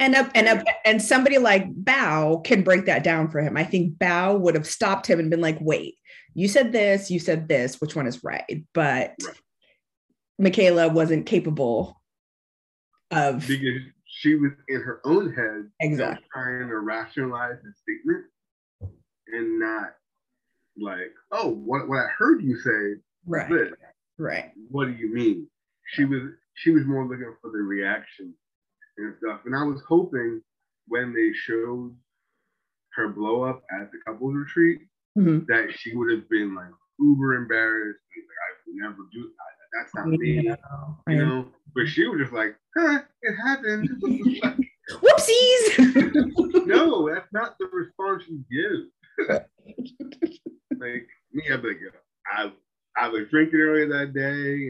[0.00, 3.56] And a, and a, and somebody like Bao can break that down for him.
[3.58, 5.96] I think Bao would have stopped him and been like, "Wait,
[6.32, 7.82] you said this, you said this.
[7.82, 9.36] Which one is right?" But Right.
[10.44, 12.00] Michaela wasn't capable
[13.10, 16.24] of Because she was in her own head exactly.
[16.32, 18.24] trying to rationalize the statement
[19.28, 19.90] and not
[20.80, 23.48] like, oh, what, what I heard you say Right.
[23.50, 23.72] this.
[24.18, 24.50] Right.
[24.70, 25.46] What do you mean?
[25.92, 26.22] She was
[26.54, 28.34] she was more looking for the reaction
[28.98, 29.40] and stuff.
[29.46, 30.42] And I was hoping
[30.88, 31.94] when they showed
[32.94, 34.80] her blow up at the couples retreat
[35.16, 35.46] Mhm.
[35.46, 38.00] that she would have been like uber embarrassed.
[38.16, 39.59] Like, I would never do that.
[39.72, 40.42] That's not me.
[40.44, 40.56] Yeah.
[41.08, 43.88] You know, but she was just like, huh, it happened.
[44.02, 44.56] Like,
[44.90, 46.66] Whoopsies.
[46.66, 49.28] no, that's not the response you give.
[50.78, 51.78] like me, I'd be like,
[52.26, 52.50] I
[52.96, 54.20] I was drinking earlier that day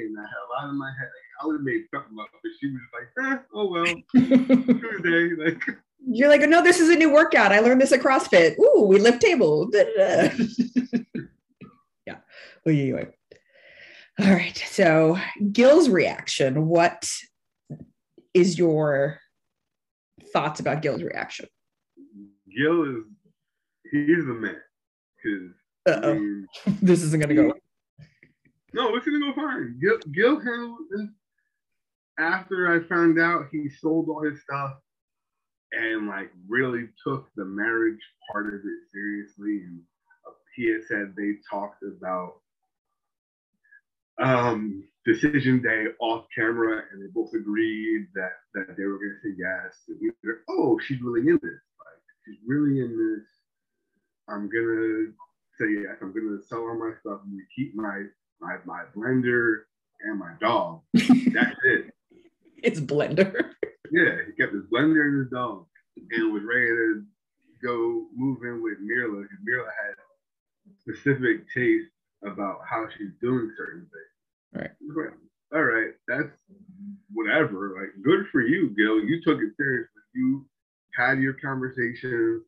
[0.05, 1.09] and I had a lot in my head.
[1.09, 3.87] Like, I would have made something up, but she was just like, eh, oh well,
[4.13, 5.31] Tuesday.
[5.43, 5.63] Like
[6.07, 7.53] You're like, no, this is a new workout.
[7.53, 8.59] I learned this at CrossFit.
[8.59, 9.71] Ooh, we lift tables.
[9.73, 11.01] Da, da, da.
[12.07, 12.17] yeah.
[12.69, 13.09] Oy, oy.
[14.23, 14.57] All right.
[14.71, 15.17] So
[15.51, 16.67] Gil's reaction.
[16.67, 17.09] What
[18.35, 19.19] is your
[20.33, 21.47] thoughts about Gil's reaction?
[22.55, 23.05] Gil is
[23.91, 24.61] he's the man
[25.17, 25.51] because
[25.87, 26.43] Uh-oh.
[26.83, 27.55] this isn't gonna go.
[28.75, 29.79] No, it's gonna go fine.
[29.81, 30.79] Gil, Gil handled.
[32.19, 34.75] After I found out he sold all his stuff
[35.73, 39.81] and like really took the marriage part of it seriously, and
[40.57, 42.35] he had said they talked about
[44.21, 49.29] um, decision day off camera, and they both agreed that that they were going to
[49.29, 49.75] say yes.
[49.89, 51.61] And was like, "Oh, she's really in this.
[51.79, 53.27] Like, she's really in this.
[54.29, 55.13] I'm gonna
[55.59, 55.97] say yes.
[56.01, 58.05] I'm gonna sell all my stuff and keep my
[58.41, 59.63] my my blender
[60.03, 60.81] and my dog.
[60.95, 61.95] That's it.
[62.63, 63.35] It's blender.
[63.91, 67.05] Yeah, he kept his blender and his dog, and was ready to
[67.63, 69.23] go move in with Mirla.
[69.23, 69.95] Because Mirla had
[70.79, 71.91] specific taste
[72.23, 74.10] about how she's doing certain things.
[74.53, 74.71] Right.
[75.53, 76.31] All right, that's
[77.13, 77.75] whatever.
[77.81, 79.01] Like, good for you, Gil.
[79.05, 80.03] You took it seriously.
[80.15, 80.47] You
[80.97, 82.45] had your conversation.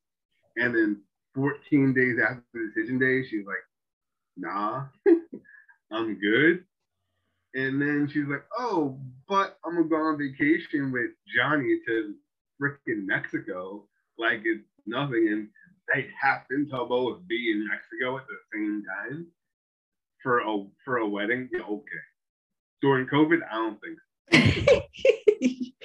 [0.57, 1.03] and then
[1.35, 3.65] 14 days after the decision day, she's like,
[4.37, 4.87] "Nah,
[5.93, 6.65] I'm good."
[7.55, 12.15] And then she's like, "Oh, but I'm gonna go on vacation with Johnny to
[12.61, 13.87] freaking Mexico,
[14.19, 15.49] like it's nothing." And
[15.95, 19.27] they happen to both be in Mexico at the same time
[20.23, 21.49] for a for a wedding.
[21.53, 22.01] Yeah, okay.
[22.81, 23.99] During COVID, I don't think.
[24.67, 24.83] So.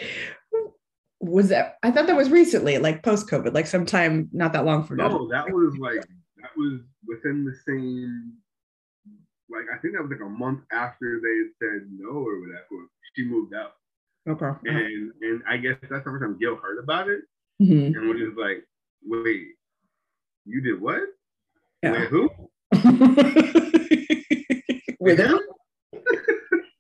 [1.19, 1.78] was that?
[1.84, 5.10] I thought that was recently, like post COVID, like sometime not that long from now.
[5.10, 6.02] No, that was like
[6.38, 8.34] that was within the same.
[9.50, 12.88] Like I think that was like a month after they said no or whatever.
[13.15, 13.73] She moved out.
[14.28, 14.52] Okay.
[14.69, 17.21] And and I guess that's the first time Gil heard about it
[17.62, 17.95] Mhm.
[17.95, 18.63] and was just like,
[19.06, 19.47] wait,
[20.45, 21.02] you did what?
[21.82, 21.93] Yeah.
[21.93, 22.30] Wait, who?
[25.07, 25.39] With him?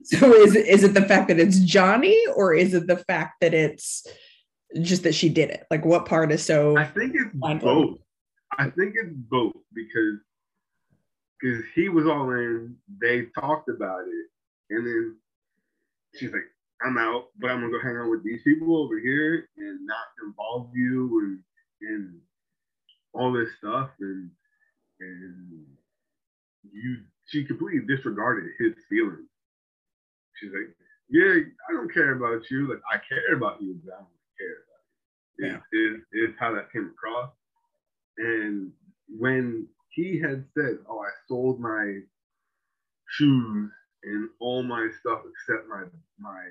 [0.03, 3.41] So is it is it the fact that it's Johnny or is it the fact
[3.41, 4.07] that it's
[4.81, 5.65] just that she did it?
[5.69, 7.89] Like what part is so I think it's Mind-blowing.
[7.89, 7.99] both.
[8.57, 10.19] I think it's both because
[11.41, 12.77] because he was all in.
[13.01, 15.17] They talked about it, and then
[16.15, 16.47] she's like,
[16.81, 20.07] "I'm out, but I'm gonna go hang out with these people over here and not
[20.25, 21.43] involve you
[21.81, 22.21] and and
[23.11, 24.31] all this stuff." And
[25.01, 25.65] and
[26.71, 29.27] you, she completely disregarded his feelings.
[30.35, 30.75] She's like,
[31.09, 32.69] "Yeah, I don't care about you.
[32.69, 34.07] Like I care about you, but I don't
[34.39, 37.31] care about you." Is, is, is how that came across.
[38.17, 38.71] And
[39.09, 41.99] when he had said, "Oh, I sold my
[43.09, 43.71] shoes
[44.03, 45.83] and all my stuff except my
[46.19, 46.43] my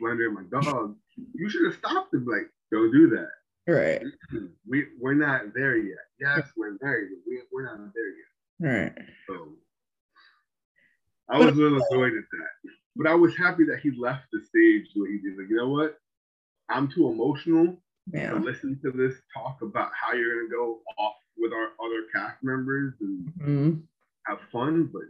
[0.00, 0.96] blender and my dog,"
[1.34, 2.26] you should have stopped him.
[2.26, 3.72] Like, don't do that.
[3.72, 4.02] right.
[4.68, 5.98] We we're not there yet.
[6.18, 8.92] Yes, we're married, but we, we're not there yet.
[8.96, 9.08] Right.
[9.26, 9.48] So
[11.30, 12.70] I was a little annoyed at that.
[12.96, 15.38] But I was happy that he left the stage the way he did.
[15.38, 15.96] Like, you know what?
[16.68, 17.76] I'm too emotional
[18.12, 22.42] to listen to this talk about how you're gonna go off with our other cast
[22.42, 23.82] members and Mhm.
[24.26, 25.02] have fun, but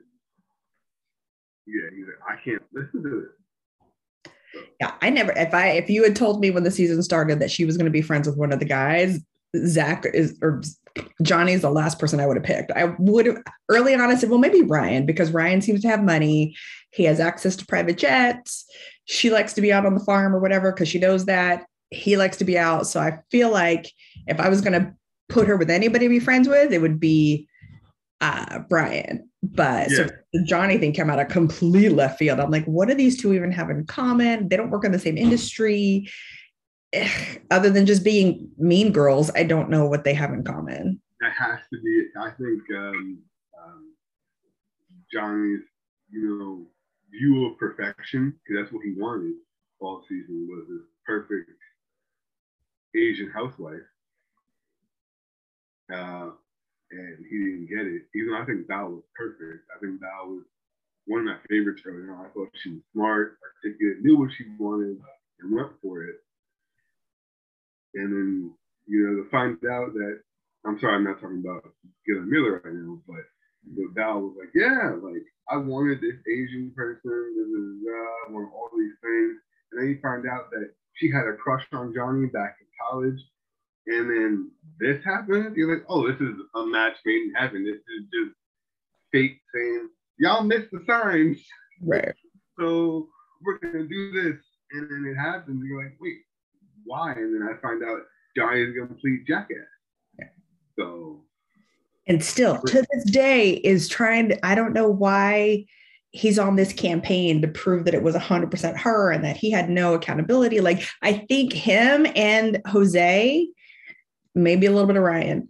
[1.66, 4.22] yeah, he's like, I can't listen to this.
[4.80, 4.94] Yeah.
[5.00, 7.64] I never if I if you had told me when the season started that she
[7.64, 9.20] was going to be friends with one of the guys,
[9.66, 10.62] Zach is or
[11.22, 12.72] Johnny is the last person I would have picked.
[12.72, 16.02] I would have early on I said, well, maybe Ryan, because Ryan seems to have
[16.02, 16.56] money.
[16.92, 18.64] He has access to private jets.
[19.04, 21.64] She likes to be out on the farm or whatever because she knows that.
[21.90, 22.86] He likes to be out.
[22.86, 23.90] So I feel like
[24.26, 24.92] if I was going to
[25.28, 27.48] put her with anybody to be friends with, it would be
[28.20, 29.28] uh Brian.
[29.42, 30.08] But Yeah.
[30.32, 32.38] the Johnny thing came out of complete left field.
[32.38, 34.48] I'm like, what do these two even have in common?
[34.48, 36.08] They don't work in the same industry.
[37.50, 41.00] Other than just being mean girls, I don't know what they have in common.
[41.20, 42.06] That has to be.
[42.18, 43.18] I think um,
[43.62, 43.94] um,
[45.12, 45.60] Johnny's,
[46.10, 46.66] you know,
[47.10, 49.34] view of perfection, because that's what he wanted
[49.80, 51.50] all season was this perfect
[52.94, 53.80] Asian housewife.
[55.92, 56.30] Uh,
[56.92, 58.02] and he didn't get it.
[58.14, 59.64] Even I think Bao was perfect.
[59.74, 60.44] I think Bao was
[61.06, 62.08] one of my favorites early.
[62.10, 65.00] I thought she was smart, articulate, knew what she wanted,
[65.40, 66.16] and went for it.
[67.94, 68.54] And then,
[68.86, 70.20] you know, to find out that
[70.66, 71.64] I'm sorry, I'm not talking about
[72.06, 73.24] Gil and Mirla right now, but
[73.76, 78.32] but Bao was like, yeah, like I wanted this Asian person, this blah, blah, I
[78.32, 79.36] want all these things.
[79.72, 83.20] And then you find out that she had a crush on Johnny back in college.
[83.86, 85.56] And then this happened.
[85.56, 87.64] You're like, oh, this is a match made in heaven.
[87.64, 88.36] This is just
[89.12, 91.38] fate saying, y'all missed the signs.
[91.82, 92.14] Right.
[92.58, 93.08] So
[93.42, 94.36] we're gonna do this.
[94.72, 95.64] And then it happens.
[95.66, 96.18] You're like, wait,
[96.84, 97.12] why?
[97.12, 98.00] And then I find out
[98.36, 99.58] Johnny is a complete jackass.
[100.78, 101.24] So
[102.06, 105.66] And still to this day is trying to, I don't know why
[106.12, 109.70] he's on this campaign to prove that it was 100% her and that he had
[109.70, 110.60] no accountability.
[110.60, 113.46] Like, I think him and Jose,
[114.34, 115.48] maybe a little bit of Ryan,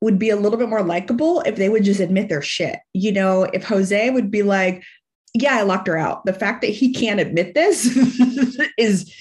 [0.00, 2.80] would be a little bit more likable if they would just admit their shit.
[2.92, 4.82] You know, if Jose would be like,
[5.34, 6.26] yeah, I locked her out.
[6.26, 7.86] The fact that he can't admit this
[8.78, 9.14] is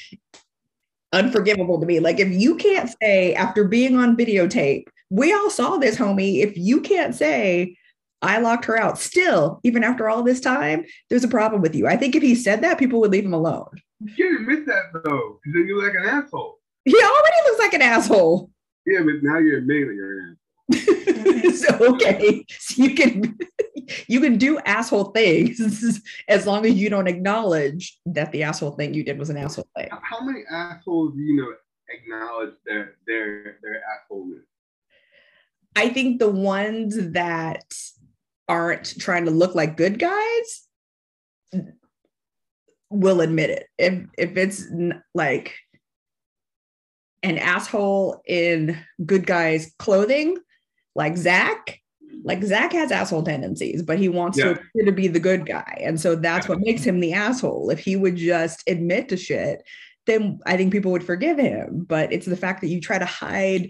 [1.13, 2.00] unforgivable to me.
[2.00, 6.41] Like, if you can't say after being on videotape, we all saw this, homie.
[6.41, 7.76] If you can't say,
[8.21, 9.00] I locked her out.
[9.00, 11.88] Still, even after all this time, there's a problem with you.
[11.88, 13.82] I think if he said that, people would leave him alone.
[14.00, 16.60] You can't admit that though, because then you look like an asshole.
[16.86, 18.50] He already looks like an asshole.
[18.86, 20.38] Yeah, but now you're admitting that you're an asshole.
[21.55, 23.38] so okay, so you can
[24.07, 28.93] you can do asshole things as long as you don't acknowledge that the asshole thing
[28.93, 29.89] you did was an asshole thing.
[30.01, 31.53] How many assholes do you know
[31.89, 34.43] acknowledge their their their assholeness?
[35.75, 37.63] I think the ones that
[38.47, 40.67] aren't trying to look like good guys
[42.89, 43.67] will admit it.
[43.77, 44.65] If if it's
[45.13, 45.55] like
[47.23, 50.38] an asshole in good guys clothing,
[50.95, 51.80] like Zach,
[52.23, 54.54] like Zach has asshole tendencies, but he wants yeah.
[54.54, 55.82] to, to be the good guy.
[55.84, 57.69] And so that's what makes him the asshole.
[57.69, 59.63] If he would just admit to shit,
[60.06, 61.86] then I think people would forgive him.
[61.88, 63.69] But it's the fact that you try to hide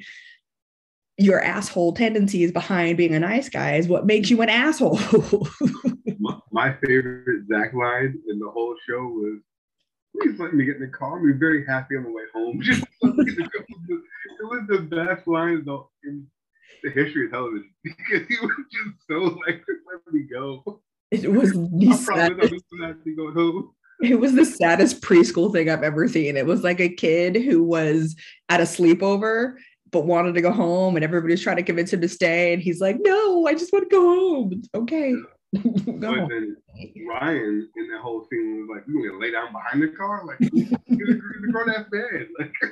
[1.18, 5.00] your asshole tendencies behind being a nice guy is what makes you an asshole.
[6.20, 9.40] my, my, favorite Zach line in the whole show was,
[10.18, 11.20] please let me get in the car.
[11.20, 12.62] I'm very happy on the way home.
[13.02, 13.48] it
[14.42, 15.64] was the best line
[16.04, 16.28] in
[16.84, 20.82] the history of television because he was just so like, let me go.
[21.12, 22.54] It was the saddest,
[24.02, 26.38] it was the saddest preschool thing I've ever seen.
[26.38, 28.16] It was like a kid who was
[28.50, 29.56] at a sleepover
[29.92, 32.80] but wanted to go home and everybody's trying to convince him to stay and he's
[32.80, 34.54] like no i just want to go home.
[34.54, 35.14] It's okay
[35.54, 36.56] but then
[37.10, 40.26] ryan in that whole scene was like you gonna lay down behind the car?
[40.26, 42.28] Like you gonna grow that bed?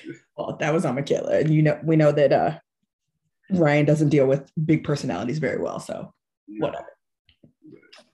[0.00, 2.58] Like well that was on Michaela and you know we know that uh
[3.50, 6.12] ryan doesn't deal with big personalities very well so
[6.58, 6.86] whatever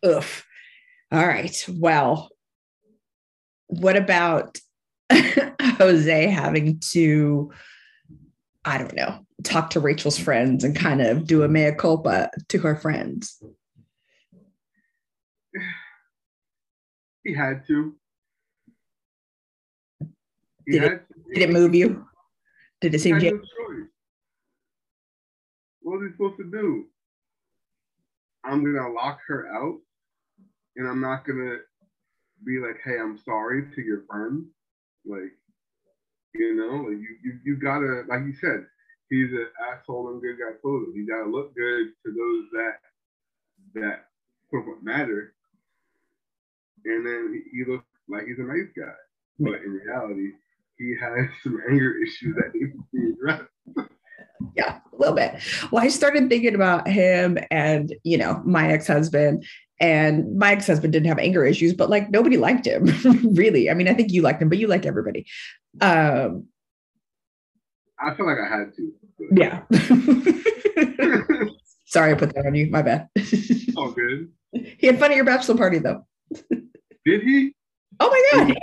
[0.02, 0.24] Ugh.
[1.12, 2.30] all right well
[3.68, 4.58] what about
[5.78, 7.52] Jose having to,
[8.64, 12.58] I don't know, talk to Rachel's friends and kind of do a mea culpa to
[12.58, 13.40] her friends.
[17.24, 17.94] He had to.
[20.66, 21.02] He did, it,
[21.34, 22.07] did it move you?
[22.80, 23.18] Did it seem?
[23.18, 23.40] No
[25.82, 26.84] what was he supposed to do?
[28.44, 29.78] I'm gonna lock her out,
[30.76, 31.58] and I'm not gonna
[32.44, 34.46] be like, "Hey, I'm sorry" to your friends.
[35.04, 35.32] Like,
[36.34, 38.66] you know, you, you, you gotta, like you said,
[39.08, 40.92] he's an asshole and good guy clothing.
[40.94, 42.80] He gotta look good to those that,
[43.74, 44.04] that
[44.50, 45.34] quote unquote matter.
[46.84, 48.94] And then he, he looks like he's a nice guy.
[49.38, 50.32] But in reality,
[50.78, 53.50] he has some anger issues that need to be addressed.
[54.56, 55.36] yeah, a little bit.
[55.70, 59.44] Well, I started thinking about him and, you know, my ex husband
[59.80, 62.86] and my ex-husband didn't have anger issues but like nobody liked him
[63.34, 63.70] really.
[63.70, 65.24] I mean i think you liked him but you liked everybody.
[65.80, 66.46] Um
[68.00, 68.92] i feel like i had to.
[69.32, 69.62] Yeah.
[71.86, 72.68] Sorry i put that on you.
[72.70, 73.08] My bad.
[73.76, 74.32] All good.
[74.78, 76.06] He had fun at your bachelor party though.
[77.04, 77.54] Did he?
[78.00, 78.56] Oh my god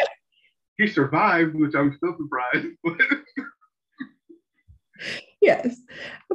[0.78, 2.68] he, survived which i'm still surprised
[5.42, 5.78] yes.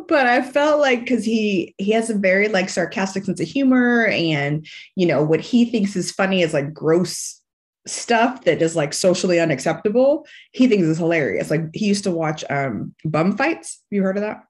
[0.08, 4.06] But i felt like because he he has a very like sarcastic sense of humor
[4.06, 7.40] and you know what he thinks is funny is like gross
[7.86, 11.50] stuff that is like socially unacceptable he thinks is hilarious.
[11.50, 13.82] Like he used to watch um bum fights.
[13.90, 14.44] You heard of that?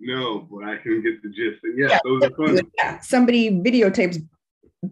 [0.00, 1.62] No but i can get the gist.
[1.62, 2.60] And yeah, yeah those are fun.
[2.78, 4.18] yeah, somebody videotapes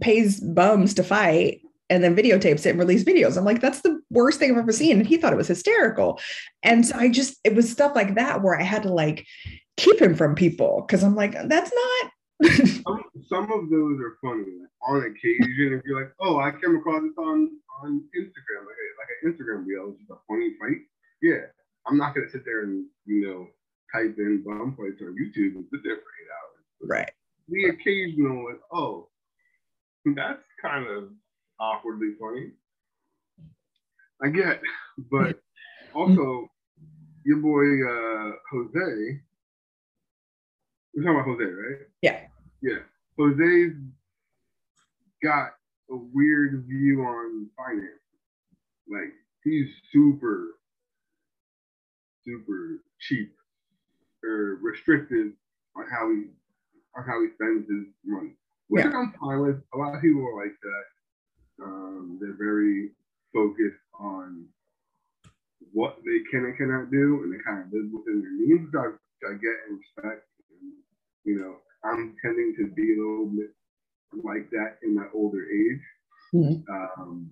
[0.00, 1.60] pays bums to fight
[1.92, 3.36] and then videotapes it and release videos.
[3.36, 4.98] I'm like, that's the worst thing I've ever seen.
[4.98, 6.18] And he thought it was hysterical.
[6.62, 9.26] And so I just, it was stuff like that where I had to like
[9.76, 12.12] keep him from people because I'm like, that's not.
[12.56, 14.48] some, some, of those are funny.
[14.58, 17.50] Like on occasion, if you're like, oh, I came across this on
[17.82, 20.78] on Instagram, like a, like an Instagram reel, it's just a funny fight.
[21.20, 21.46] Yeah,
[21.86, 23.46] I'm not gonna sit there and you know
[23.92, 26.88] type in bum fights on YouTube and sit there for eight hours.
[26.88, 27.10] Right.
[27.48, 29.08] The occasional, like, oh,
[30.16, 31.10] that's kind of
[31.62, 32.50] awkwardly funny.
[34.22, 34.60] I get,
[35.10, 35.40] but
[35.94, 36.48] also
[37.24, 39.20] your boy uh, Jose.
[40.94, 41.78] We're talking about Jose, right?
[42.02, 42.20] Yeah.
[42.60, 42.78] Yeah.
[43.18, 43.72] Jose's
[45.22, 45.52] got
[45.90, 47.88] a weird view on finance.
[48.90, 49.12] Like
[49.44, 50.58] he's super,
[52.26, 53.34] super cheap
[54.24, 55.32] or restricted
[55.76, 56.24] on how he
[56.94, 58.32] on how he spends his money.
[58.68, 58.92] which yeah.
[58.94, 59.62] I'm fine with.
[59.74, 60.84] A lot of people are like that.
[61.62, 62.90] Um, they're very
[63.32, 64.46] focused on
[65.72, 68.78] what they can and cannot do, and they kind of live within their means, which
[68.78, 70.26] I, I get and respect.
[70.60, 70.72] And,
[71.24, 73.50] you know, I'm tending to be a little bit
[74.22, 75.82] like that in my older age.
[76.34, 76.72] Mm-hmm.
[76.72, 77.30] Um,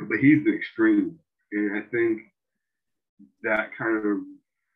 [0.00, 1.18] but he's the extreme.
[1.52, 2.20] And I think
[3.42, 4.18] that kind of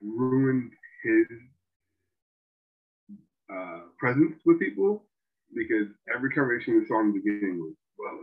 [0.00, 0.72] ruined
[1.04, 1.26] his
[3.52, 5.04] uh, presence with people
[5.54, 8.18] because every conversation we saw in the beginning was, well,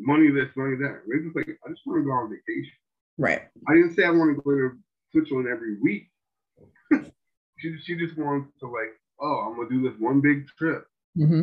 [0.00, 1.02] money this, money that.
[1.06, 2.72] We're just like, I just want to go on vacation.
[3.18, 3.42] Right.
[3.68, 4.78] I didn't say I want to go to
[5.12, 6.08] Switzerland every week.
[7.58, 10.84] she, she just wants to like, oh, I'm gonna do this one big trip
[11.16, 11.42] mm-hmm.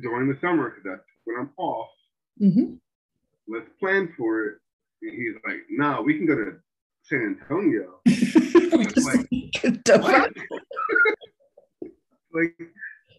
[0.00, 1.88] during the summer because that's when I'm off.
[2.40, 2.74] Mm-hmm.
[3.48, 4.54] Let's plan for it.
[5.02, 6.56] And he's like, no, nah, we can go to
[7.02, 8.00] San Antonio.
[8.06, 8.96] like,
[12.34, 12.56] like,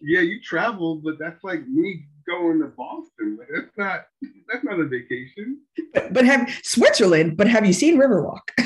[0.04, 3.38] yeah, you travel, but that's like me going to Boston.
[3.38, 4.00] Like, that's not
[4.48, 5.60] that's not a vacation.
[5.92, 8.40] But, but have Switzerland, but have you seen Riverwalk?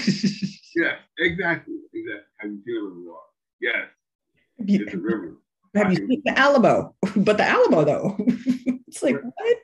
[0.76, 1.76] yeah, exactly.
[1.94, 2.24] Exactly.
[2.38, 3.28] Have you seen Riverwalk?
[3.60, 3.86] Yes.
[4.58, 5.36] Have you, it's a river.
[5.74, 6.94] Have you seen the Alamo?
[7.16, 8.16] But the Alamo though.
[8.88, 9.32] it's like right.
[9.36, 9.58] what?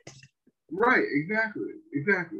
[0.71, 1.73] Right, exactly.
[1.93, 2.39] Exactly.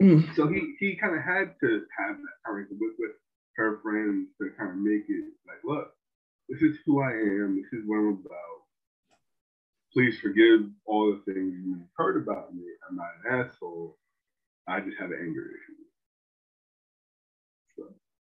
[0.00, 0.36] Like mm.
[0.36, 3.12] so he he kind of had to have that conversation with, with
[3.56, 5.92] her friends to kind of make it like, look,
[6.50, 8.60] this is who I am, this is what I'm about
[9.92, 12.62] please forgive all the things you've heard about me.
[12.88, 13.96] I'm not an asshole.
[14.68, 15.50] I just have an anger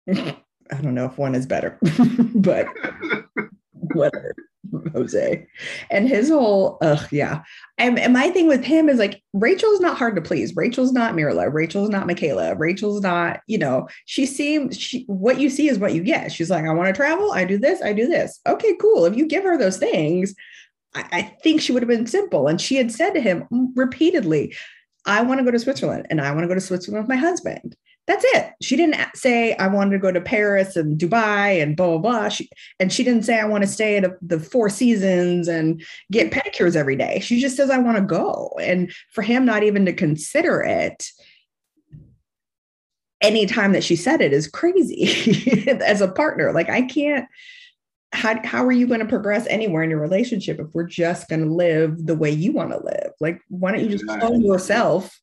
[0.07, 0.23] issue.
[0.25, 0.35] So.
[0.71, 1.77] I don't know if one is better,
[2.35, 2.67] but
[3.71, 4.33] whatever,
[4.93, 5.47] Jose.
[5.89, 7.43] And his whole, ugh, yeah.
[7.77, 10.55] And, and my thing with him is like, Rachel's not hard to please.
[10.55, 11.51] Rachel's not Mirla.
[11.51, 12.55] Rachel's not Michaela.
[12.55, 16.31] Rachel's not, you know, she seems, she, what you see is what you get.
[16.31, 17.31] She's like, I want to travel.
[17.31, 17.81] I do this.
[17.81, 18.39] I do this.
[18.47, 19.05] Okay, cool.
[19.05, 20.35] If you give her those things,
[20.95, 22.47] I, I think she would have been simple.
[22.47, 24.55] And she had said to him repeatedly,
[25.05, 27.19] I want to go to Switzerland and I want to go to Switzerland with my
[27.19, 27.75] husband.
[28.07, 28.53] That's it.
[28.61, 32.29] She didn't say I wanted to go to Paris and Dubai and blah blah blah.
[32.29, 32.49] She,
[32.79, 36.31] and she didn't say I want to stay at a, the Four Seasons and get
[36.31, 36.39] mm-hmm.
[36.39, 37.19] pedicures every day.
[37.19, 38.51] She just says I want to go.
[38.61, 41.09] And for him not even to consider it,
[43.21, 46.51] anytime that she said it is crazy as a partner.
[46.51, 47.27] Like I can't
[48.13, 51.45] how, how are you going to progress anywhere in your relationship if we're just going
[51.45, 53.13] to live the way you want to live?
[53.21, 55.17] Like, why don't you just clone yourself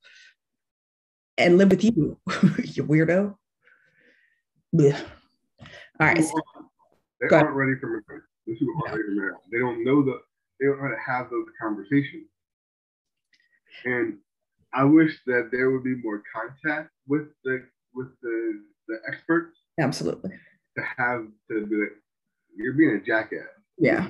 [1.39, 2.19] and live with you,
[2.65, 3.35] you weirdo?
[4.73, 5.01] Yeah.
[6.01, 6.17] All right.
[6.17, 8.25] They aren't ready for marriage.
[8.47, 9.37] This is aren't ready for marriage.
[9.51, 10.21] They don't know the,
[10.61, 12.27] they don't know how to have those conversations.
[13.85, 14.19] And
[14.75, 17.65] I wish that there would be more contact with the
[17.95, 19.57] with the the experts.
[19.81, 20.31] Absolutely.
[20.77, 21.93] To have to be like,
[22.57, 23.47] you're being a jackass.
[23.79, 24.09] Yeah.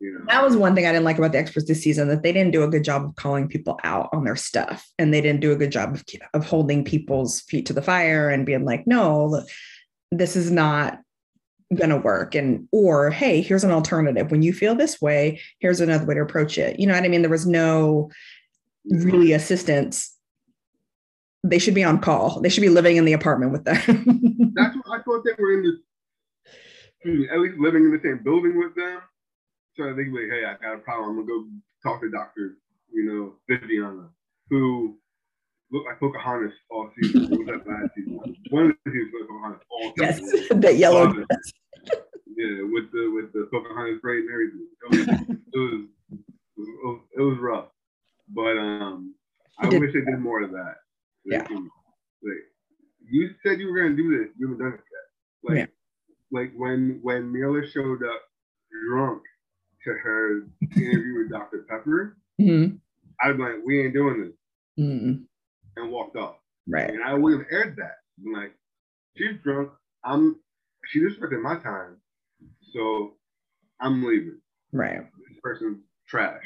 [0.00, 0.24] Know?
[0.28, 2.52] That was one thing I didn't like about the experts this season that they didn't
[2.52, 5.52] do a good job of calling people out on their stuff and they didn't do
[5.52, 9.42] a good job of, of holding people's feet to the fire and being like, no,
[10.10, 11.00] this is not
[11.74, 14.30] going to work and or hey here's an alternative.
[14.30, 16.78] When you feel this way here's another way to approach it.
[16.78, 17.22] You know what i mean?
[17.22, 18.10] There was no
[18.84, 20.14] really assistance.
[21.42, 22.40] They should be on call.
[22.40, 23.76] They should be living in the apartment with them.
[24.54, 25.80] That's what i thought they were in the
[27.02, 29.00] hmm, at least living in the same building with them.
[29.76, 31.10] So I think like, hey, I got a problem.
[31.10, 31.44] I'm gonna go
[31.82, 32.56] talk to Doctor,
[32.92, 34.08] you know, Viviana,
[34.48, 34.96] who
[35.70, 37.30] looked like Pocahontas all season.
[37.30, 38.36] what was that last season?
[38.50, 40.28] One of the seasons was Pocahontas all season.
[40.28, 41.12] Yes, that yellow.
[42.36, 44.68] yeah, with the with the Pocahontas braid and everything.
[44.82, 45.88] It was it was,
[46.56, 47.68] it was, it was rough,
[48.34, 49.14] but um,
[49.58, 50.76] I wish they did more of that.
[51.26, 51.56] Like, yeah.
[51.56, 52.44] Like,
[53.08, 54.34] you said you were gonna do this.
[54.38, 55.50] You haven't done it yet.
[55.50, 55.66] Like, yeah
[56.32, 58.20] like when when Mirla showed up
[58.88, 59.22] drunk
[59.86, 60.42] to her
[60.76, 61.64] interview with Dr.
[61.68, 62.76] Pepper, mm-hmm.
[63.22, 64.84] I'd be like, we ain't doing this.
[64.84, 65.22] Mm-hmm.
[65.76, 66.36] And walked off.
[66.68, 66.90] Right.
[66.90, 67.98] And I would have aired that.
[68.24, 68.54] I'm like,
[69.16, 69.70] she's drunk.
[70.04, 70.36] I'm
[70.86, 71.96] she disrespected my time.
[72.72, 73.14] So
[73.80, 74.38] I'm leaving.
[74.72, 75.00] Right.
[75.28, 75.78] This person's
[76.08, 76.42] trash.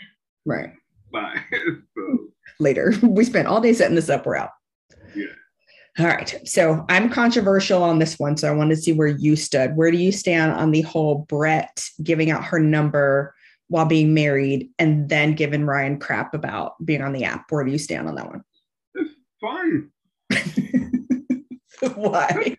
[0.47, 0.73] Right.
[1.13, 1.41] Bye.
[1.97, 2.19] so
[2.59, 2.93] later.
[3.03, 4.27] We spent all day setting this up.
[4.27, 4.51] We're out.
[5.15, 5.27] Yeah.
[5.99, 6.41] All right.
[6.47, 8.37] So I'm controversial on this one.
[8.37, 9.77] So I wanted to see where you stood.
[9.77, 13.35] Where do you stand on the whole Brett giving out her number
[13.69, 17.47] while being married and then giving Ryan crap about being on the app?
[17.51, 18.45] Where do you stand on that one?
[18.95, 19.91] It's fine.
[21.97, 22.57] why?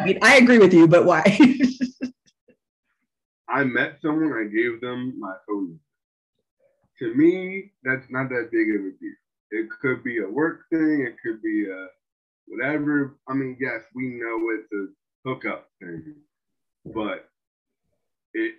[0.00, 1.22] I mean, I agree with you, but why?
[3.48, 5.78] I met someone, I gave them my phone.
[6.98, 9.14] To me, that's not that big of a deal.
[9.50, 11.06] It could be a work thing.
[11.06, 11.86] It could be a
[12.46, 13.16] whatever.
[13.28, 16.14] I mean, yes, we know it's a hookup thing,
[16.84, 17.28] but
[18.34, 18.54] it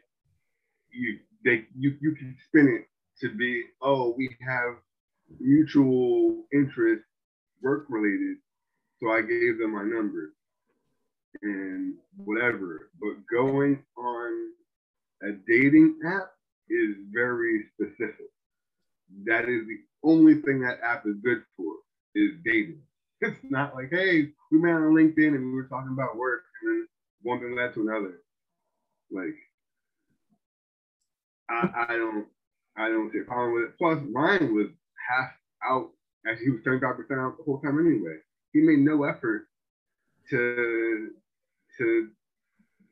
[0.91, 2.87] you they you you can spin it
[3.21, 4.75] to be oh we have
[5.39, 7.03] mutual interest
[7.61, 8.37] work related
[8.99, 10.33] so i gave them my number
[11.43, 14.51] and whatever but going on
[15.23, 16.31] a dating app
[16.69, 18.31] is very specific
[19.25, 21.73] that is the only thing that app is good for
[22.15, 22.79] is dating
[23.21, 26.71] it's not like hey we met on linkedin and we were talking about work and
[26.71, 26.87] then
[27.23, 28.21] one thing led to another
[29.11, 29.35] like
[31.49, 32.27] I, I don't
[32.77, 33.77] I don't see a problem with it.
[33.77, 34.67] Plus, Ryan was
[35.09, 35.29] half
[35.69, 35.89] out
[36.25, 38.15] as he was 75% out the whole time anyway.
[38.53, 39.47] He made no effort
[40.29, 41.09] to
[41.77, 42.07] to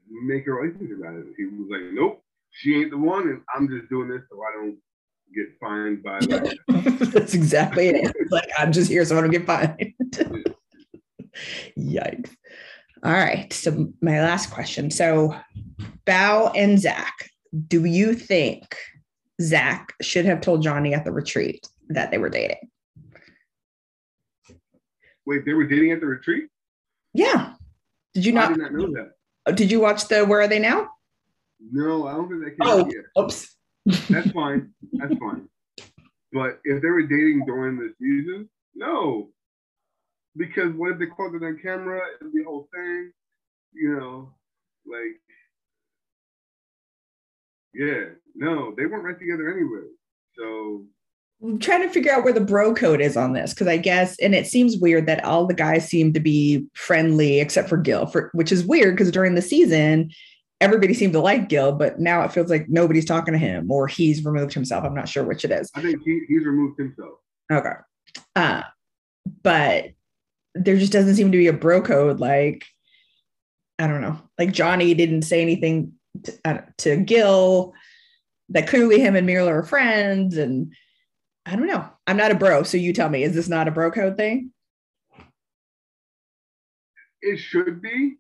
[0.10, 1.34] make a relationship out of it.
[1.38, 4.52] He was like, nope, she ain't the one, and I'm just doing this so I
[4.60, 4.78] don't
[5.36, 6.20] get fined by
[7.12, 8.16] That's exactly it.
[8.32, 9.94] like I'm just here so I don't get fined.
[11.78, 12.36] Yikes.
[13.04, 13.52] All right.
[13.54, 14.90] So my last question.
[14.90, 15.36] So
[16.06, 17.30] Bao and Zach,
[17.68, 18.76] do you think
[19.42, 22.70] Zach should have told Johnny at the retreat that they were dating?
[25.26, 26.46] Wait, they were dating at the retreat?
[27.14, 27.54] Yeah.
[28.14, 29.56] Did you not, I did not know that.
[29.56, 30.90] Did you watch the Where Are They Now?
[31.60, 33.57] No, I don't think that came Oh, oops.
[34.10, 34.74] That's fine.
[34.94, 35.48] That's fine.
[36.34, 39.30] But if they were dating during the season, no.
[40.36, 43.12] Because what if they caught it on camera and the whole thing?
[43.74, 44.34] You know,
[44.86, 45.20] like,
[47.74, 49.88] yeah, no, they weren't right together anyway.
[50.38, 50.86] So
[51.44, 54.18] I'm trying to figure out where the bro code is on this because I guess,
[54.20, 58.08] and it seems weird that all the guys seem to be friendly except for Gil,
[58.08, 60.10] for, which is weird because during the season,
[60.60, 63.88] everybody seemed to like Gil, but now it feels like nobody's talking to him or
[63.88, 64.84] he's removed himself.
[64.84, 65.70] I'm not sure which it is.
[65.76, 67.20] I think he, he's removed himself.
[67.52, 67.74] Okay.
[68.36, 68.64] Uh,
[69.44, 69.92] but
[70.56, 72.20] there just doesn't seem to be a bro code.
[72.20, 72.66] Like,
[73.78, 74.20] I don't know.
[74.40, 75.94] Like Johnny didn't say anything
[76.24, 77.74] to, uh, to Gil
[78.50, 80.38] that clearly him and Mirla are friends.
[80.38, 80.74] And
[81.46, 81.88] I don't know.
[82.08, 82.64] I'm not a bro.
[82.64, 84.52] So you tell me, is this not a bro code thing?
[87.22, 88.16] It should be.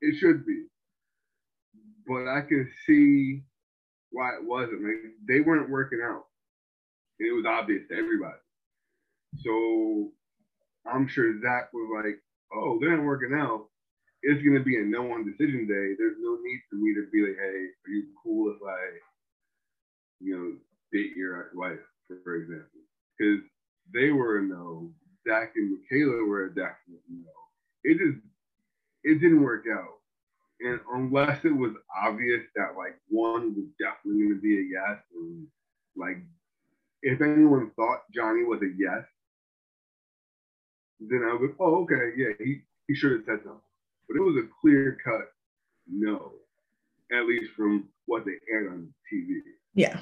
[0.00, 0.64] It should be.
[2.06, 3.42] But I can see
[4.10, 4.82] why it wasn't.
[4.82, 6.24] Like they weren't working out.
[7.18, 8.38] And it was obvious to everybody.
[9.38, 10.12] So
[10.86, 12.20] I'm sure Zach was like,
[12.52, 13.66] oh, they're not working out.
[14.22, 15.94] It's gonna be a no one decision day.
[15.98, 18.98] There's no need for me to be like, hey, are you cool if I,
[20.20, 20.52] you know,
[20.92, 21.78] date your wife,
[22.24, 22.80] for example?
[23.18, 23.44] Because
[23.92, 24.90] they were a no.
[25.28, 27.30] Zach and Michaela were a definite no.
[27.84, 28.18] It just
[29.04, 30.00] it didn't work out.
[30.60, 35.46] And unless it was obvious that like one was definitely gonna be a yes, and
[35.96, 36.18] like
[37.02, 39.04] if anyone thought Johnny was a yes,
[41.00, 43.60] then I would, oh, okay, yeah, he, he should have said something.
[44.08, 45.32] But it was a clear cut
[45.88, 46.32] no,
[47.12, 49.40] at least from what they aired on TV.
[49.74, 50.00] Yeah.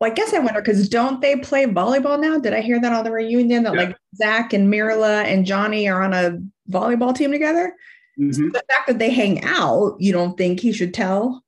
[0.00, 2.38] Well, I guess I wonder because don't they play volleyball now?
[2.38, 3.80] Did I hear that on the reunion that Yeah.
[3.80, 6.38] like Zach and Mirla and Johnny are on a
[6.70, 7.74] volleyball team together?
[8.18, 8.52] Mhm.
[8.52, 11.44] The fact that they hang out, you don't think he should tell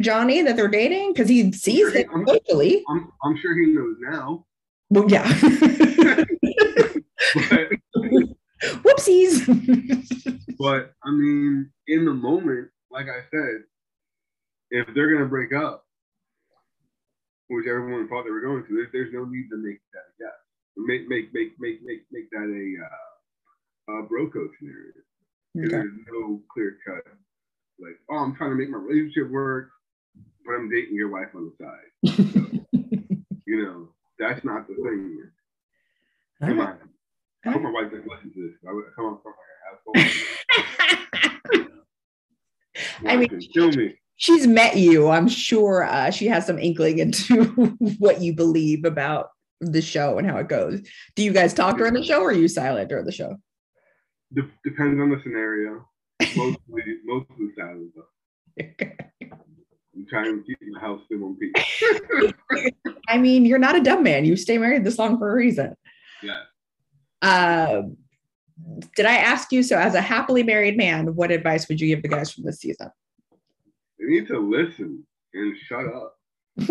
[0.00, 2.84] Johnny that they're dating because he sees it I'm- socially.
[2.88, 4.46] I'm, I'm sure he knows now.
[4.90, 5.26] Well, yeah.
[7.34, 7.68] But,
[8.82, 9.44] Whoopsies.
[10.58, 13.64] but I mean, in the moment, like I said,
[14.70, 15.84] if they're gonna break up,
[17.48, 20.12] which everyone thought they were going to, there's, there's no need to make that a
[20.20, 20.32] yes.
[20.76, 24.92] Make make make make make make that a uh, a bro code scenario.
[25.58, 25.68] Okay.
[25.68, 27.04] There's no clear cut.
[27.80, 29.70] Like, oh, I'm trying to make my relationship work,
[30.44, 32.64] but I'm dating your wife on the side.
[33.48, 33.88] You know,
[34.18, 35.14] that's not the thing.
[35.14, 35.32] here.
[36.42, 36.68] Come right.
[36.68, 36.78] on.
[37.46, 38.58] I hope my wife doesn't listen to this.
[38.68, 39.32] I would come on from
[41.56, 41.70] asshole.
[43.08, 43.94] I mean- kill me.
[44.16, 45.08] She's met you.
[45.08, 47.46] I'm sure uh, she has some inkling into
[47.98, 49.30] what you believe about
[49.62, 50.82] the show and how it goes.
[51.16, 53.38] Do you guys talk during the show or are you silent during the show?
[54.34, 55.88] De- depends on the scenario.
[56.36, 56.58] Mostly,
[57.04, 58.04] mostly silent though.
[59.94, 61.52] I'm trying to keep my house in one piece.
[63.08, 64.24] I mean, you're not a dumb man.
[64.24, 65.74] You stay married this long for a reason.
[66.22, 66.42] Yeah.
[67.22, 67.96] Um,
[68.96, 69.62] did I ask you?
[69.62, 72.60] So, as a happily married man, what advice would you give the guys from this
[72.60, 72.90] season?
[73.98, 75.04] They need to listen
[75.34, 76.16] and shut up.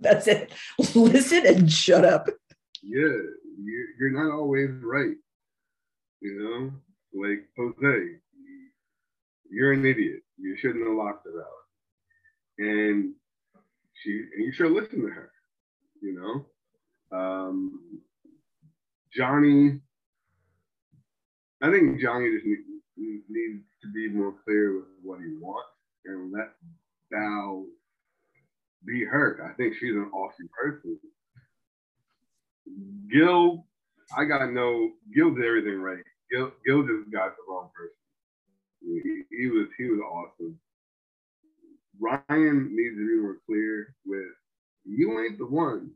[0.00, 0.52] That's it.
[0.94, 2.28] Listen and shut up.
[2.82, 3.18] Yeah,
[3.62, 5.16] you, you're not always right.
[6.20, 6.38] You
[7.14, 8.16] know, like Jose,
[9.50, 10.22] you're an idiot.
[10.38, 11.48] You shouldn't have locked her out.
[12.58, 13.14] And
[13.94, 15.32] she, and you should listen to her.
[16.02, 16.46] You
[17.12, 18.00] know, um,
[19.14, 19.80] Johnny.
[21.62, 25.68] I think Johnny just need, needs to be more clear with what he wants
[26.06, 26.52] and let
[27.12, 27.66] Val
[28.86, 29.50] be her.
[29.50, 30.98] I think she's an awesome person.
[33.10, 33.66] Gil,
[34.16, 36.04] I got no Gil did everything right.
[36.32, 37.94] Gil, Gil just got the wrong person.
[38.82, 40.58] He, he was he was awesome.
[42.00, 44.32] Ryan needs to be more clear with
[44.86, 45.90] you ain't the one,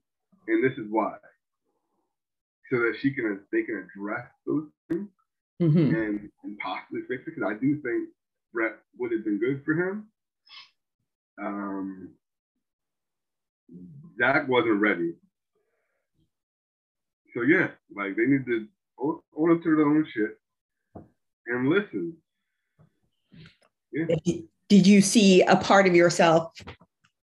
[0.49, 1.17] and this is why,
[2.71, 5.09] so that she can they can address those things
[5.63, 5.97] Mhm.
[5.97, 7.35] and, and possibly fix it.
[7.37, 8.11] Because I do think
[8.53, 10.09] Brett would have been good for him.
[11.43, 12.11] Um,
[14.19, 15.15] Zach wasn't ready.
[17.35, 18.69] So yeah, like they need to
[19.01, 20.39] up to their own shit
[21.47, 22.17] and listen.
[23.93, 26.53] Did- Did you see a part of yourself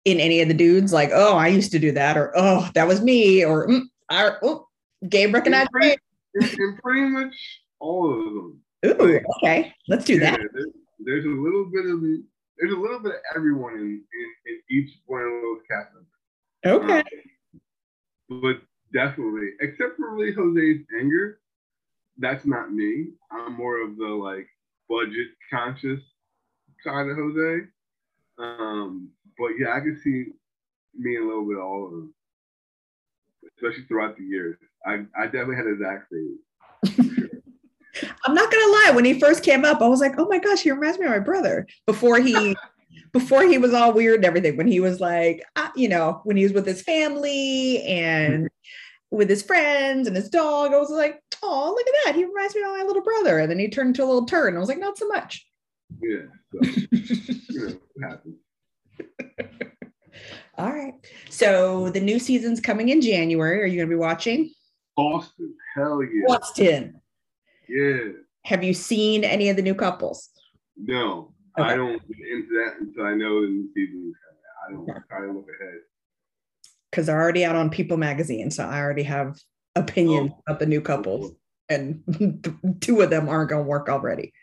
[0.05, 0.91] in any of the dudes?
[0.91, 4.31] Like, oh, I used to do that, or oh, that was me, or mm, I,
[4.43, 4.67] oh,
[5.07, 5.95] Gabe recognized me.
[6.83, 7.33] Pretty much
[7.79, 8.61] all of them.
[8.85, 10.39] Ooh, okay, let's do Yeah, that.
[10.53, 10.67] there's,
[10.99, 12.01] there's a little bit of
[12.57, 16.83] there's a little bit of everyone in, in, in each one of those cast members.
[16.83, 17.03] Okay.
[18.31, 18.57] Um, but
[18.93, 21.39] definitely, except for really Jose's anger,
[22.19, 23.07] that's not me.
[23.31, 24.47] I'm more of the like
[24.89, 26.01] budget conscious
[26.83, 27.65] side of Jose.
[28.37, 30.25] Um, but yeah, I can see
[30.97, 32.13] me a little bit of all of them,
[33.55, 34.57] especially throughout the years.
[34.85, 37.09] I, I definitely had a Zach phase.
[38.25, 38.91] I'm not gonna lie.
[38.93, 41.11] When he first came up, I was like, oh my gosh, he reminds me of
[41.11, 41.67] my brother.
[41.85, 42.55] Before he,
[43.11, 44.57] before he was all weird and everything.
[44.57, 48.49] When he was like, uh, you know, when he was with his family and
[49.11, 52.15] with his friends and his dog, I was like, oh, look at that.
[52.15, 53.39] He reminds me of my little brother.
[53.39, 54.49] And then he turned into a little turd.
[54.49, 55.45] And I was like, not so much.
[56.01, 58.19] Yeah, so you know.
[60.57, 60.93] All right.
[61.29, 63.61] So the new season's coming in January.
[63.61, 64.51] Are you going to be watching?
[64.95, 65.55] Boston.
[65.75, 67.01] hell yeah, Boston.
[67.69, 67.97] yeah.
[68.43, 70.29] Have you seen any of the new couples?
[70.77, 71.69] No, Okay.
[71.69, 74.15] I don't get into that until I know the new season is
[74.69, 74.85] coming.
[74.85, 75.79] I don't try to look ahead.
[76.89, 78.49] Because they're already out on People Magazine.
[78.51, 79.37] So I already have
[79.75, 80.41] opinions Oh.
[80.47, 81.33] about the new couples.
[81.69, 82.03] And
[82.81, 84.33] two of them aren't going to work already.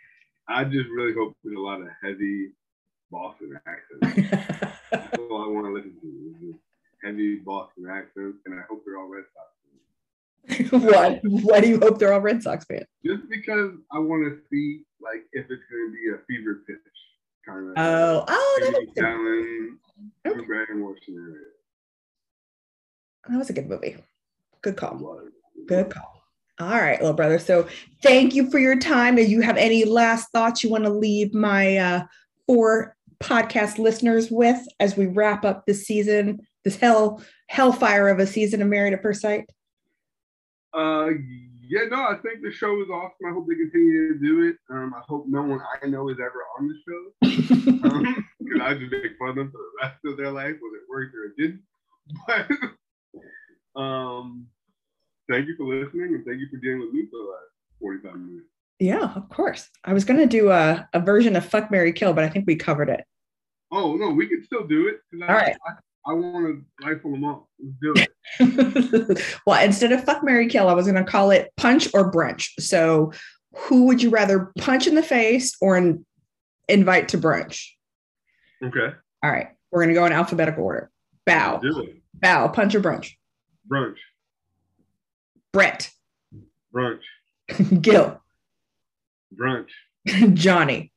[0.48, 2.52] I just really hope there's a lot of heavy
[3.10, 4.30] Boston accents.
[4.92, 6.54] That's all I want to listen to is
[7.02, 10.70] heavy Boston accents, and I hope they're all Red Sox.
[10.70, 10.70] fans.
[10.84, 11.20] what?
[11.24, 12.86] Why do you hope they're all Red Sox fans?
[13.04, 16.76] Just because I want to see like if it's going to be a fever pitch
[17.44, 17.74] kind of.
[17.76, 19.04] Oh, oh, that, Jimmy makes sense.
[19.04, 19.78] Fallon,
[20.26, 20.98] Okay.
[21.04, 21.34] Scenario.
[23.28, 23.96] that was a good movie.
[24.62, 25.20] Good call.
[25.66, 26.22] Good call.
[26.58, 27.38] All right, little brother.
[27.38, 27.68] So
[28.02, 29.16] thank you for your time.
[29.16, 32.04] Do you have any last thoughts you want to leave my uh,
[32.46, 38.26] four podcast listeners with as we wrap up this season, this hell hellfire of a
[38.26, 39.50] season of Married at First Sight?
[40.72, 41.10] Uh,
[41.68, 43.26] yeah, no, I think the show is awesome.
[43.28, 44.56] I hope they continue to do it.
[44.70, 48.22] Um, I hope no one I know is ever on the show.
[48.38, 50.88] because I just make fun of them for the rest of their life, whether it
[50.88, 51.62] worked or it didn't.
[52.26, 52.46] But
[53.76, 54.46] um,
[55.30, 57.50] thank you for listening and thank you for dealing with me for the last
[57.80, 58.46] 45 minutes.
[58.78, 59.68] yeah, of course.
[59.84, 62.46] I was going to do a, a version of Fuck Mary Kill, but I think
[62.46, 63.04] we covered it.
[63.72, 64.96] Oh, no, we can still do it.
[65.10, 65.56] 'cause I, All right.
[65.66, 65.72] I,
[66.08, 67.42] I want to rifle them off.
[67.58, 69.24] Let's do it.
[69.46, 72.50] well, instead of fuck Mary Kill, I was going to call it punch or brunch.
[72.60, 73.12] So,
[73.56, 76.04] who would you rather punch in the face or in,
[76.68, 77.66] invite to brunch?
[78.62, 78.94] Okay.
[79.22, 80.90] All right, we're going to go in alphabetical order.
[81.26, 81.60] Bao,
[82.22, 83.12] Bao, punch or brunch.
[83.70, 83.96] Brunch.
[85.52, 85.90] Brett,
[86.74, 87.00] Brunch.
[87.82, 88.20] Gil,
[89.34, 89.68] Brunch.
[90.34, 90.92] Johnny.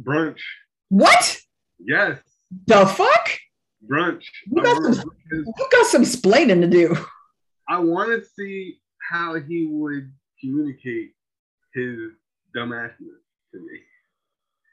[0.00, 0.40] Brunch.
[0.88, 1.40] What
[1.78, 2.18] Yes.
[2.66, 3.30] the fuck?
[3.88, 4.24] Brunch.
[4.46, 6.96] You got some- You got some splaining to do.
[7.68, 8.80] I want to see
[9.10, 11.12] how he would communicate
[11.74, 12.12] his
[12.56, 13.20] dumbassness
[13.52, 13.80] to me.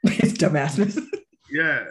[0.12, 0.98] His dumbassness?
[1.50, 1.84] Yeah.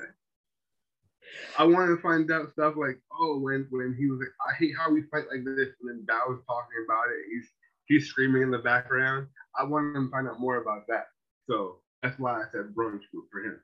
[1.57, 4.73] I wanted to find out stuff like, oh, when when he was like, I hate
[4.77, 7.25] how we fight like this, and then Bao was talking about it.
[7.31, 7.49] He's
[7.85, 9.27] he's screaming in the background.
[9.57, 11.05] I wanted to find out more about that.
[11.49, 13.59] So that's why I said brunch group for him.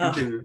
[0.00, 0.44] Continue.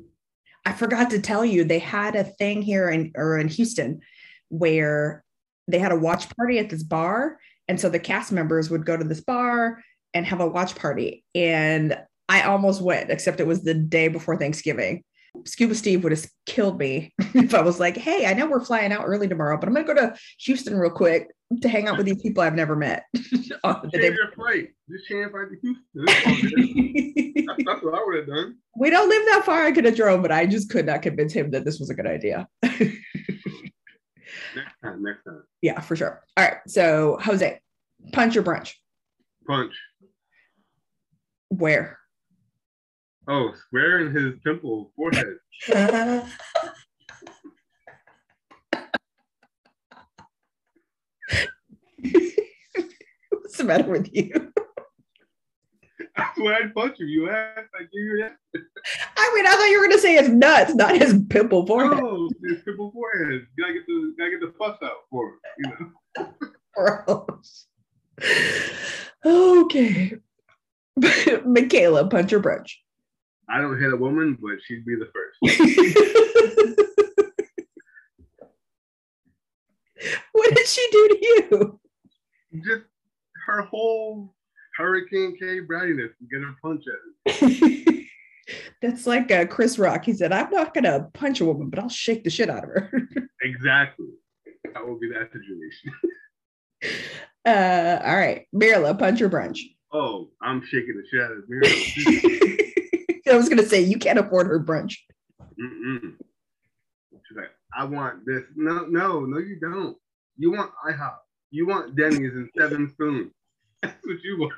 [0.65, 4.01] I forgot to tell you, they had a thing here in or in Houston
[4.49, 5.23] where
[5.67, 7.39] they had a watch party at this bar.
[7.67, 9.81] And so the cast members would go to this bar
[10.13, 11.23] and have a watch party.
[11.33, 11.97] And
[12.29, 15.03] I almost went, except it was the day before Thanksgiving.
[15.45, 18.91] Scuba Steve would have killed me if I was like, hey, I know we're flying
[18.91, 21.29] out early tomorrow, but I'm going to go to Houston real quick
[21.61, 23.05] to hang out with these people I've never met.
[23.63, 24.69] on the day your flight.
[24.89, 25.83] Just change flight to Houston.
[25.95, 27.45] It's all good.
[27.47, 28.57] that's, that's what I would have done.
[28.77, 29.63] we don't live that far.
[29.63, 31.93] I could have drove, but I just could not convince him that this was a
[31.93, 32.47] good idea.
[34.55, 35.03] Next time.
[35.03, 35.43] Next time.
[35.61, 36.23] yeah, for sure.
[36.37, 36.57] All right.
[36.67, 37.59] So, Jose,
[38.11, 38.73] punch or brunch?
[39.47, 39.73] Punch.
[41.49, 41.99] Where?
[43.27, 45.37] Oh, square in his temple, forehead.
[53.29, 54.51] What's the matter with you?
[56.17, 57.05] That's why I'd punch you.
[57.05, 58.35] You asked, I give you that.
[59.17, 62.03] I mean, I thought you were gonna say his nuts, not his pimple forehead.
[62.03, 63.47] Oh, his pimple forehead.
[63.55, 66.33] You gotta get the gotta get the fuss out for it, you know.
[66.75, 67.67] Gross.
[69.25, 70.13] Okay.
[71.45, 72.73] Michaela, punch or brunch?
[73.49, 75.37] I don't hit a woman, but she'd be the first.
[80.31, 81.79] what did she do to you?
[82.65, 82.83] Just
[83.45, 84.33] her whole
[84.77, 88.07] Hurricane K brattiness and get her punch at it.
[88.81, 90.05] That's like uh, Chris Rock.
[90.05, 92.63] He said, I'm not going to punch a woman, but I'll shake the shit out
[92.63, 92.91] of her.
[93.45, 94.05] Exactly.
[94.73, 95.91] That would be that situation.
[97.45, 98.47] uh, all right.
[98.55, 99.59] Mirla, punch or brunch?
[99.91, 102.62] Oh, I'm shaking the shit out of Mirla.
[103.33, 104.95] I was going to say, you can't afford her brunch.
[105.41, 106.15] Mm-mm.
[107.11, 108.43] She's like, I want this.
[108.55, 109.97] No, no, no, you don't.
[110.37, 111.15] You want IHOP.
[111.51, 113.31] You want Denny's and Seven Spoons.
[113.81, 114.53] That's what you want.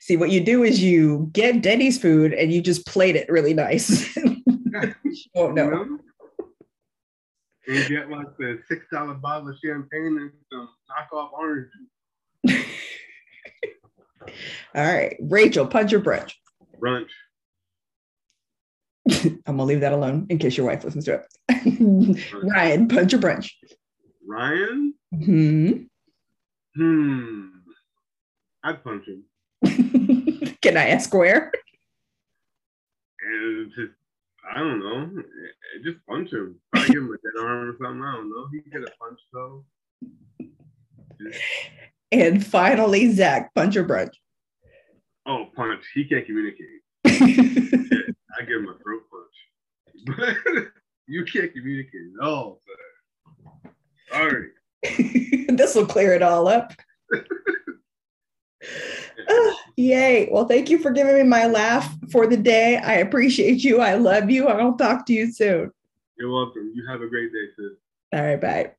[0.00, 3.54] See, what you do is you get Denny's food and you just plate it really
[3.54, 4.02] nice.
[4.12, 5.64] she won't know.
[5.64, 5.98] You know?
[7.68, 11.68] And get like the six dollar bottle of champagne and some knockoff orange.
[11.72, 11.91] juice.
[14.74, 15.16] All right.
[15.20, 16.32] Rachel, punch or brunch?
[16.80, 17.08] Brunch.
[19.24, 21.26] I'm gonna leave that alone in case your wife listens to it.
[22.42, 23.50] Ryan, punch or brunch?
[24.26, 24.94] Ryan?
[25.12, 25.72] Hmm.
[26.76, 27.46] Hmm.
[28.64, 29.24] I'd punch him.
[30.62, 31.50] Can I ask where?
[33.24, 33.92] And just,
[34.54, 35.10] I don't know.
[35.84, 36.60] Just punch him.
[36.72, 38.02] Probably give him a dead arm or something.
[38.02, 38.48] I don't know.
[38.52, 39.64] He get a punch though.
[41.20, 41.40] Just-
[42.12, 44.12] And finally, Zach, punch or brunch?
[45.26, 45.84] oh, punch.
[45.94, 46.66] He can't communicate.
[47.06, 50.16] I give him a throat punch.
[50.16, 50.36] But
[51.06, 52.60] you can't communicate at all.
[52.66, 53.70] Sir.
[54.10, 54.48] Sorry.
[55.56, 56.72] this will clear it all up.
[59.28, 60.28] Ah, yay.
[60.30, 62.76] Well, thank you for giving me my laugh for the day.
[62.76, 63.80] I appreciate you.
[63.80, 64.48] I love you.
[64.48, 65.70] I'll talk to you soon.
[66.18, 66.72] You're welcome.
[66.74, 67.78] You have a great day, sis.
[68.12, 68.72] All right, bye.